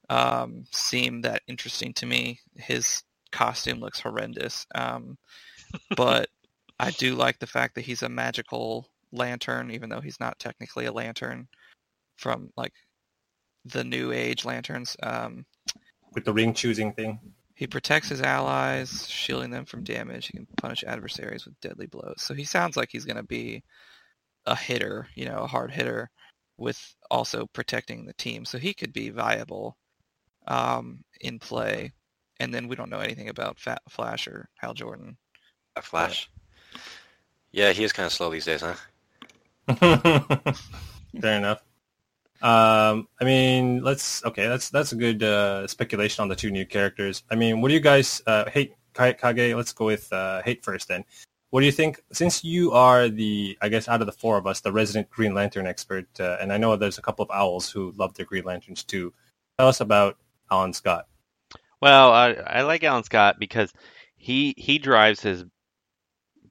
[0.09, 2.39] um, seem that interesting to me.
[2.55, 4.65] His costume looks horrendous.
[4.75, 5.17] Um,
[5.97, 6.29] but
[6.79, 10.85] I do like the fact that he's a magical lantern, even though he's not technically
[10.85, 11.47] a lantern
[12.17, 12.73] from like
[13.65, 14.95] the new age lanterns.
[15.01, 15.45] Um,
[16.13, 17.19] with the ring choosing thing.
[17.55, 20.27] He protects his allies, shielding them from damage.
[20.27, 22.15] He can punish adversaries with deadly blows.
[22.17, 23.63] So he sounds like he's going to be
[24.45, 26.09] a hitter, you know, a hard hitter,
[26.57, 28.43] with also protecting the team.
[28.43, 29.77] So he could be viable
[30.47, 31.93] um, in play.
[32.41, 35.17] And then we don't know anything about Fat Flash or Hal Jordan.
[35.77, 36.29] A Flash.
[37.53, 38.75] Yeah, he is kind of slow these days, huh?
[41.21, 41.61] Fair enough.
[42.45, 44.47] Um, I mean, let's okay.
[44.47, 47.23] That's that's a good uh, speculation on the two new characters.
[47.31, 48.75] I mean, what do you guys uh, hate?
[48.93, 50.87] Kage, let's go with uh, hate first.
[50.87, 51.03] Then,
[51.49, 52.03] what do you think?
[52.13, 55.33] Since you are the, I guess, out of the four of us, the resident Green
[55.33, 58.43] Lantern expert, uh, and I know there's a couple of owls who love their Green
[58.43, 59.11] Lanterns too.
[59.57, 60.17] Tell us about
[60.51, 61.07] Alan Scott.
[61.81, 63.73] Well, I, I like Alan Scott because
[64.17, 65.45] he he drives his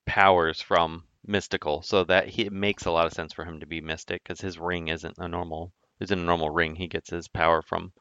[0.07, 3.67] powers from mystical, so that he, it makes a lot of sense for him to
[3.67, 6.75] be mystic because his ring isn't a normal isn't a normal ring.
[6.75, 7.93] He gets his power from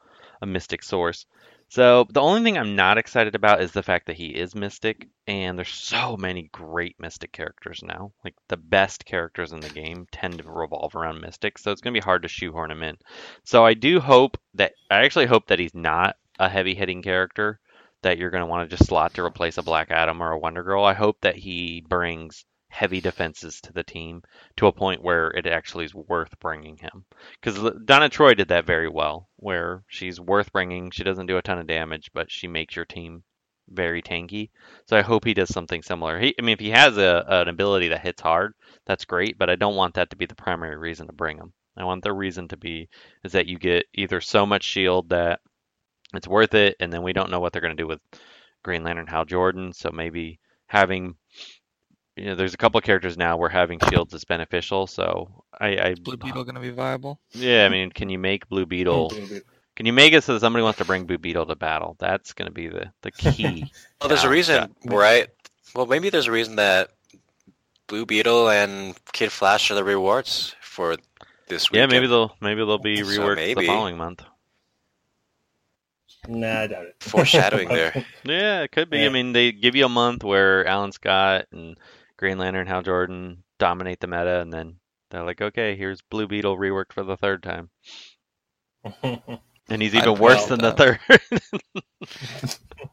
[0.42, 1.26] a mystic source.
[1.68, 5.08] So the only thing I'm not excited about is the fact that he is mystic,
[5.26, 8.12] and there's so many great mystic characters now.
[8.24, 11.94] Like the best characters in the game tend to revolve around mystic, so it's gonna
[11.94, 12.98] be hard to shoehorn him in.
[13.44, 17.60] So I do hope that I actually hope that he's not a heavy hitting character
[18.04, 20.38] that you're going to want to just slot to replace a Black Adam or a
[20.38, 20.84] Wonder Girl.
[20.84, 22.44] I hope that he brings
[22.74, 24.20] heavy defenses to the team
[24.56, 27.04] to a point where it actually is worth bringing him.
[27.40, 30.90] Because Donna Troy did that very well, where she's worth bringing.
[30.90, 33.22] She doesn't do a ton of damage, but she makes your team
[33.68, 34.50] very tanky.
[34.88, 36.18] So I hope he does something similar.
[36.18, 38.54] He, I mean, if he has a, an ability that hits hard,
[38.86, 41.52] that's great, but I don't want that to be the primary reason to bring him.
[41.76, 42.88] I want the reason to be
[43.22, 45.38] is that you get either so much shield that
[46.12, 48.00] it's worth it, and then we don't know what they're going to do with
[48.64, 49.72] Green Lantern Hal Jordan.
[49.72, 51.14] So maybe having
[52.16, 54.86] you know, there's a couple of characters now where having shields is beneficial.
[54.86, 57.20] So I, I Is Blue Beetle uh, going to be viable?
[57.34, 59.18] yeah, I mean, can you make Blue Beetle?
[59.76, 61.96] Can you make it so that somebody wants to bring Blue Beetle to battle?
[61.98, 63.68] That's going to be the the key.
[64.00, 65.28] Well, there's a Yeah, reason, right?
[65.74, 66.90] Well, maybe there's a reason that
[67.86, 70.96] Blue Beetle and Kid Flash are the rewards for
[71.48, 71.72] this week.
[71.72, 74.22] yeah, maybe they'll maybe they'll be So reworked the following month.
[76.28, 76.96] Nah, I doubt it.
[77.00, 77.94] Foreshadowing there.
[78.24, 79.04] Yeah, it could be.
[79.04, 79.06] Yeah.
[79.06, 81.76] I mean, they give you a month where Alan Scott and
[82.16, 84.76] Green Lantern Hal Jordan dominate the meta, and then
[85.10, 87.70] they're like, okay, here's Blue Beetle reworked for the third time,
[89.68, 91.00] and he's even worse than the third.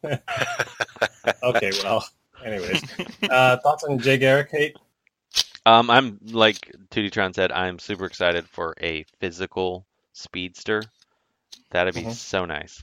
[1.44, 2.08] okay, well,
[2.46, 2.84] anyways,
[3.30, 4.76] uh, thoughts on Jay Garrick hate?
[5.66, 10.84] Um, I'm like Tootie said, I'm super excited for a physical speedster.
[11.70, 12.14] That'd be Mhm.
[12.14, 12.82] so nice.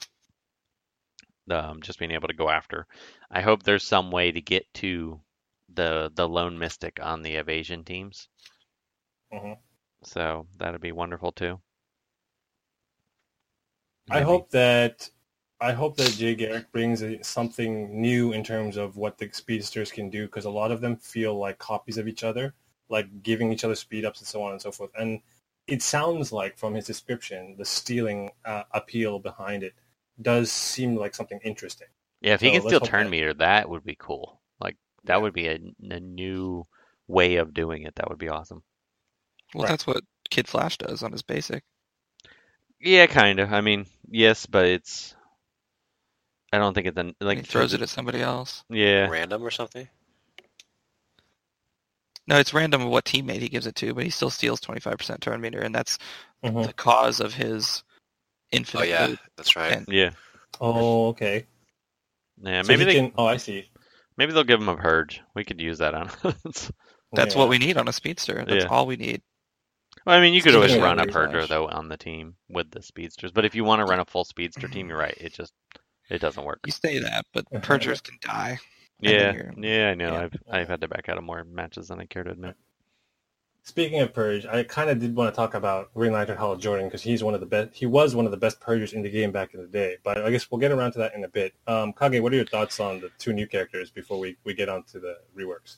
[1.51, 2.86] Um, just being able to go after.
[3.30, 5.20] I hope there's some way to get to
[5.68, 8.28] the the lone mystic on the evasion teams.
[9.32, 9.58] Mhm.
[10.02, 11.60] So that'd be wonderful too.
[14.10, 15.08] I hope that
[15.60, 19.90] I hope that Jay Garrick brings a, something new in terms of what the speedsters
[19.90, 22.54] can do because a lot of them feel like copies of each other,
[22.88, 24.90] like giving each other speed ups and so on and so forth.
[24.98, 25.20] And
[25.66, 29.74] it sounds like from his description, the stealing uh, appeal behind it
[30.22, 31.88] does seem like something interesting.
[32.20, 34.38] Yeah, if he So can steal turn that- meter, that would be cool.
[35.09, 35.59] Like that would be a,
[35.90, 36.64] a new
[37.06, 37.94] way of doing it.
[37.96, 38.62] That would be awesome.
[39.54, 39.70] Well, Right.
[39.70, 41.62] that's what Kid Flash does on his basic.
[42.80, 43.52] Yeah, kind of.
[43.52, 45.14] I mean, yes, but it's.
[46.52, 48.64] I don't think it's an, Like like he throws it at somebody else.
[48.70, 49.88] Yeah, Random or something?
[52.26, 55.40] No, it's random what teammate he gives it to, but he still steals 25% turn
[55.40, 55.98] meter, and that's
[56.44, 56.66] Mhm.
[56.66, 57.82] the cause of his
[58.52, 59.20] infinite Oh yeah, loop.
[59.36, 59.72] that's right.
[59.72, 60.11] And- yeah,
[60.61, 61.46] Oh, okay.
[62.42, 62.61] yeah.
[62.62, 63.12] So Maybe he they can.
[63.16, 63.70] Oh, I see.
[64.18, 65.22] Maybe they'll give him a purge.
[65.34, 66.10] We could use that on.
[66.44, 66.70] us.
[67.14, 67.38] That's Yeah.
[67.38, 68.44] what we need on a speedster.
[68.46, 68.68] That's Yeah.
[68.70, 69.22] all we need.
[70.04, 71.32] well, I mean, you could always Speaking run a Reflash.
[71.32, 74.04] purger though on the team with the speedsters, but if you want to run a
[74.04, 75.16] full speedster team, you're right.
[75.18, 75.54] It just
[76.10, 76.60] it doesn't work.
[76.66, 78.58] You say that, but purgers can die.
[79.00, 80.12] Yeah, yeah, I know.
[80.12, 80.20] yeah.
[80.22, 82.56] I've I've had to back out of more matches than I care to admit.
[83.68, 86.86] Speaking of Purge, I kind of did want to talk about Green Lantern Hal Jordan
[86.86, 87.74] because he's one of the best.
[87.74, 89.98] He was one of the best Purgers in the game back in the day.
[90.02, 91.52] But I guess we'll get around to that in a bit.
[91.66, 94.70] Um, Kage, what are your thoughts on the two new characters before we, we get
[94.70, 95.76] on to the reworks?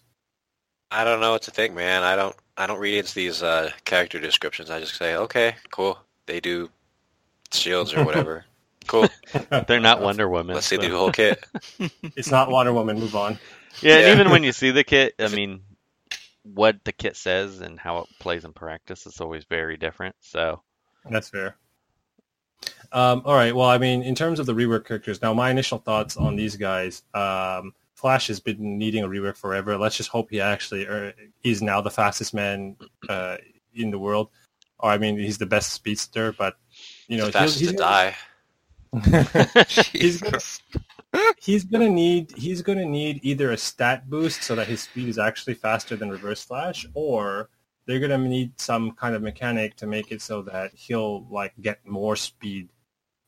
[0.93, 2.05] I don't know what to think, man.
[2.05, 2.37] I don't.
[2.57, 4.71] I don't read into these uh, character descriptions.
[4.71, 5.99] I just say, okay, cool.
[6.27, 6.71] They do
[7.53, 8.45] shields or whatever.
[8.87, 9.09] cool.
[9.67, 10.55] They're not Wonder Woman.
[10.55, 11.45] Let's see so- the whole kit.
[12.15, 13.01] It's not Wonder Woman.
[13.01, 13.37] Move on.
[13.81, 14.13] Yeah, and Yeah.
[14.13, 15.63] even when you see the kit, I mean,
[16.43, 20.17] what the kit says and how it plays in practice is always very different.
[20.21, 20.63] So
[21.11, 21.57] That's fair.
[22.93, 23.55] Um, all right.
[23.55, 26.57] Well, I mean, in terms of the rework characters, now my initial thoughts on these
[26.57, 27.03] guys.
[27.15, 29.77] Um, Flash has been needing a rework forever.
[29.77, 31.13] Let's just hope he actually er,
[31.45, 32.77] is now the fastest man
[33.09, 33.37] uh,
[33.75, 34.29] in the world.
[34.79, 36.57] Or I mean, he's the best speedster, but
[37.09, 38.17] you know, the fastest he's, to die.
[39.93, 40.63] He's gonna- Jesus.
[41.39, 45.19] he's gonna need he's gonna need either a stat boost so that his speed is
[45.19, 47.49] actually faster than Reverse Flash, or
[47.87, 51.85] they're gonna need some kind of mechanic to make it so that he'll like get
[51.87, 52.69] more speed,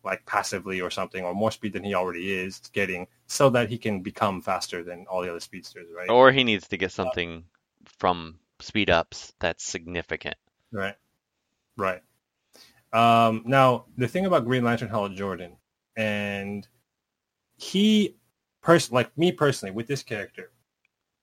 [0.05, 3.78] like passively or something, or more speed than he already is getting, so that he
[3.78, 6.11] can become faster than all the other speedsters, right?
[6.11, 7.45] or he needs to get something
[7.99, 10.37] from speed ups that's significant.
[10.70, 10.95] Right.
[11.76, 12.03] Right.
[12.93, 15.57] Um, now, the thing about Green Lantern Hal Jordan,
[15.97, 16.66] and
[17.62, 18.16] he,
[18.60, 20.50] person like me personally, with this character,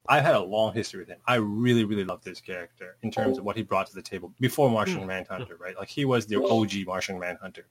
[0.07, 1.19] I've had a long history with him.
[1.27, 4.33] I really, really love this character in terms of what he brought to the table
[4.39, 5.77] before Martian Manhunter, right?
[5.77, 7.67] Like he was the OG Martian Manhunter.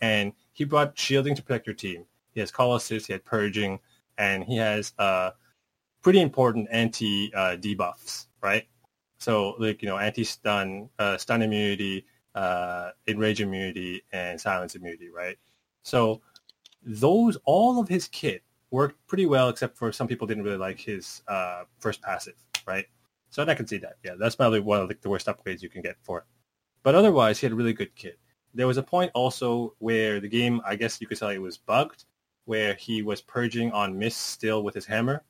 [0.00, 2.06] And he brought shielding to protect your team.
[2.32, 3.80] He has call assist, he had purging,
[4.16, 5.32] and he has uh,
[6.02, 8.66] pretty important anti uh, debuffs, right?
[9.18, 15.36] So like you know, anti-stun, uh, stun immunity, uh, enrage immunity, and silence immunity, right?
[15.82, 16.22] So
[16.86, 20.80] those all of his kit worked pretty well, except for some people didn't really like
[20.80, 22.34] his uh, first passive,
[22.66, 22.86] right?
[23.30, 23.96] So I can see that.
[24.04, 26.24] Yeah, that's probably one of the, the worst upgrades you can get for it.
[26.82, 28.18] But otherwise, he had a really good kit.
[28.54, 31.58] There was a point also where the game, I guess you could say it was
[31.58, 32.04] bugged,
[32.44, 35.24] where he was purging on miss still with his hammer.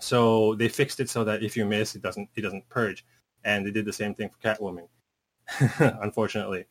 [0.00, 3.04] So they fixed it so that if you miss, it doesn't it doesn't purge,
[3.44, 4.88] and they did the same thing for Catwoman,
[6.02, 6.64] unfortunately.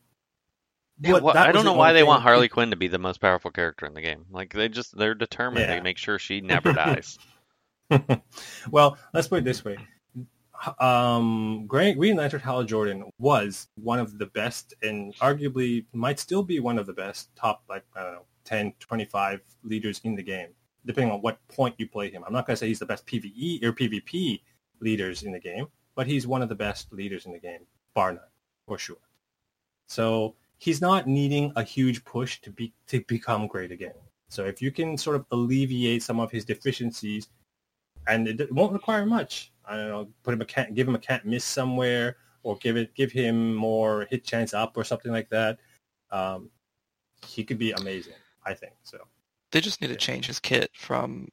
[1.01, 2.99] Yeah, what- wha- that I don't know why they want Harley Quinn to be the
[2.99, 4.25] most powerful character in the game.
[4.31, 5.75] Like they just they're determined Yeah.
[5.75, 7.17] to make sure she never dies.
[8.71, 9.77] well, let's put it this way.
[10.79, 16.43] Um, Green, Green Lantern Hal Jordan was one of the best and arguably might still
[16.43, 20.23] be one of the best top, like, I don't know, 10, 25 leaders in the
[20.23, 20.49] game,
[20.85, 22.23] depending on what point you play him.
[22.27, 24.41] I'm not going to say he's the best PvE or PvP
[24.81, 27.61] leaders in the game, but he's one of the best leaders in the game,
[27.93, 28.21] bar none,
[28.67, 28.97] for sure.
[29.87, 33.93] So he's not needing a huge push to be to become great again.
[34.28, 37.30] So if you can sort of alleviate some of his deficiencies
[38.07, 39.51] and it, won't require much.
[39.66, 42.78] I don't know, put him a can't give him a can't miss somewhere, or give
[42.78, 45.57] it give him more hit chance up or something like that.
[46.12, 46.49] Um,
[47.26, 48.14] he could be amazing.
[48.45, 48.99] I think so.
[49.51, 51.28] They just need to change his kit from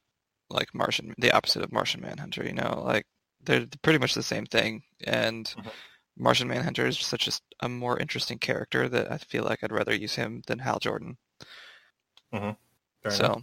[0.50, 2.44] like Martian, the opposite of Martian Manhunter.
[2.44, 3.04] You know, like
[3.42, 4.82] they're pretty much the same thing.
[5.04, 5.70] And Mhm.
[6.16, 7.28] Martian Manhunter is such
[7.60, 11.18] a more interesting character that I feel like I'd rather use him than Hal Jordan.
[12.30, 12.56] Fair
[13.10, 13.42] so enough.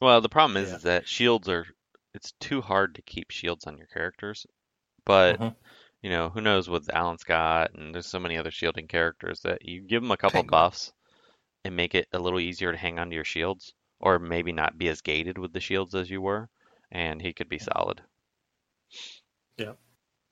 [0.00, 0.76] Well, the problem is, Yeah.
[0.76, 1.66] is that shields are
[2.14, 4.46] it's too hard to keep shields on your characters.
[5.04, 5.56] But Mhm.
[6.02, 9.64] you know, who knows with Alan Scott and there's so many other shielding characters that
[9.64, 10.50] you give them a couple Penguin.
[10.50, 10.92] buffs
[11.64, 14.76] and make it a little easier to hang on to your shields, or maybe not
[14.78, 16.50] be as gated with the shields as you were,
[16.90, 18.02] and he could be solid.
[19.56, 19.74] yeah,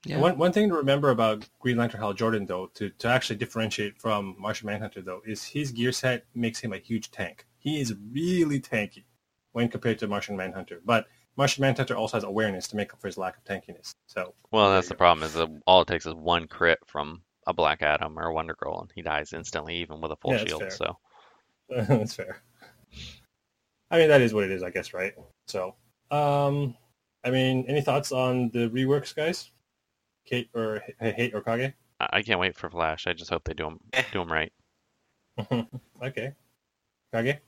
[0.06, 3.98] One one thing to remember about Green Lantern Hal Jordan though, to, to actually differentiate
[4.00, 7.46] from Martian Manhunter though, is his gear set makes him a huge tank.
[7.58, 9.04] He is really tanky
[9.52, 10.80] when compared to Martian Manhunter.
[10.84, 13.94] But Martian Manhunter also has awareness to make up for his lack of tankiness.
[14.06, 14.98] So Well, that's the go.
[14.98, 18.34] problem is that all it takes is one crit from a Black Adam or a
[18.34, 20.60] Wonder Girl, and he dies instantly, even with a full Yeah, shield.
[20.60, 20.70] fair.
[20.70, 20.96] So
[21.68, 22.42] That's fair.
[23.90, 25.14] I mean, that is what it is, I guess, right?
[25.46, 25.74] So,
[26.10, 26.76] um,
[27.24, 29.50] I mean, any thoughts on the reworks, guys?
[30.30, 31.74] Kate or H- Hate or Kage?
[32.00, 33.06] I I can't wait for Flash.
[33.06, 34.04] I just hope they do them Eh.
[34.10, 34.52] do 'em right.
[36.02, 36.34] okay.
[37.12, 37.40] Kage?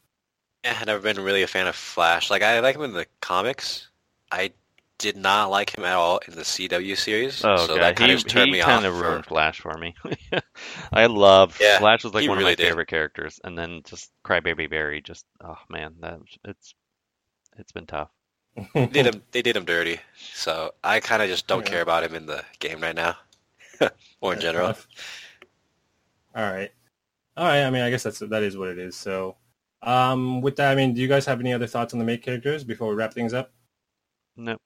[0.64, 2.30] Yeah, I've never been really a fan of Flash.
[2.30, 3.88] Like I like him in the comics.
[4.30, 4.52] I
[4.98, 7.44] did not like him at all in the CW series.
[7.44, 8.84] Oh so god, that kind he, of turned he me kind off.
[8.86, 9.94] of for- ruined Flash for me.
[10.92, 12.68] I love Yeah, Flash was like one really of my did.
[12.68, 15.00] favorite characters, and then just Crybaby Barry.
[15.02, 16.74] Just oh man, that it's
[17.58, 18.10] it's been tough.
[18.74, 19.22] They did him.
[19.32, 19.98] They did him dirty.
[20.34, 21.70] So I kind of just don't Yeah.
[21.72, 23.16] care about him in the game right now,
[24.20, 24.66] or in Fair general.
[24.66, 24.86] enough.
[26.34, 26.70] All right.
[27.36, 27.62] All right.
[27.64, 28.94] I mean, I guess that's that is what it is.
[28.96, 29.36] So,
[29.82, 32.20] um, with that, I mean, do you guys have any other thoughts on the main
[32.20, 33.52] characters before we wrap things up?
[34.36, 34.60] Nope.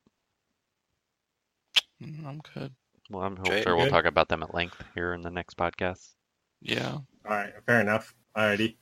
[2.02, 2.72] Mm, I'm good.
[3.10, 3.92] Well, I'm Okay, sure we'll good.
[3.92, 6.14] talk about them at length here in the next podcast.
[6.60, 6.92] Yeah.
[6.94, 8.14] All right, fair enough.
[8.36, 8.76] Alrighty.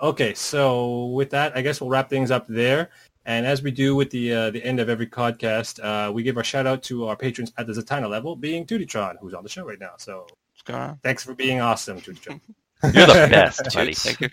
[0.00, 2.90] Okay, so with that, I guess we'll wrap things up there.
[3.28, 6.38] And as we do with the uh, the end of every podcast, uh, we give
[6.38, 9.50] our shout out to our patrons at the Zatanna level, being Tutitron, who's on the
[9.50, 9.92] show right now.
[9.98, 10.26] So
[10.66, 12.40] What's thanks for being awesome, Tutitron.
[12.82, 13.92] You're the best, buddy.
[13.92, 14.30] Thank you.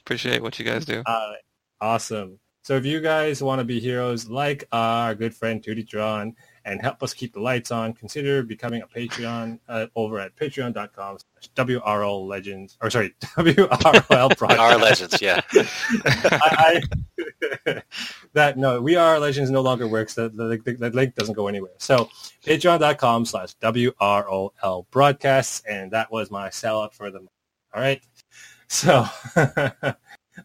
[0.00, 1.02] Appreciate what you guys do.
[1.04, 1.32] Uh,
[1.80, 2.38] awesome.
[2.62, 6.34] So if you guys want to be heroes like our good friend Tutitron
[6.66, 11.18] and help us keep the lights on, consider becoming a Patreon uh, over at patreon.com
[11.18, 14.60] slash WRL Legends, or sorry, WRL Project.
[14.60, 15.40] Our legends, yeah.
[15.54, 16.82] I,
[17.66, 17.82] I,
[18.32, 20.14] that no, we are legends no longer works.
[20.14, 21.74] That the, the, the link doesn't go anywhere.
[21.78, 22.10] So
[22.44, 27.30] patreon.com slash WROL broadcasts, and that was my sellout for the month.
[27.74, 28.02] All right.
[28.66, 29.06] So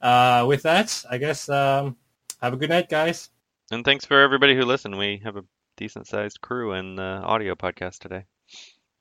[0.02, 1.98] uh, with that, I guess um,
[2.44, 3.32] have a good night, guys.
[3.72, 4.96] And thanks for everybody who listened.
[4.98, 5.46] We have a
[5.78, 8.26] decent sized crew in the audio podcast today.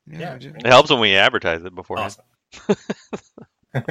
[0.06, 0.34] Yeah.
[0.34, 0.52] we do.
[0.56, 2.16] It helps when we advertise it beforehand.
[2.68, 2.76] Awesome.
[3.74, 3.82] All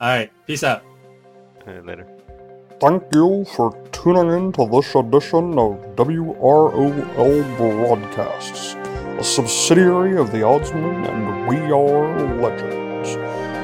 [0.00, 0.30] right.
[0.46, 0.82] Peace out.
[1.66, 2.06] Later.
[2.80, 8.74] Thank you for tuning in to this edition of WROL Broadcasts,
[9.18, 13.14] a subsidiary of the Oddsman and We Are Legends.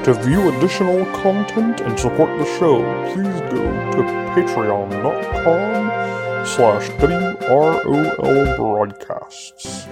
[0.05, 2.81] To view additional content and support the show,
[3.13, 4.03] please go to
[4.35, 6.02] patreon.com
[6.45, 9.87] slash WROL Broadcasts.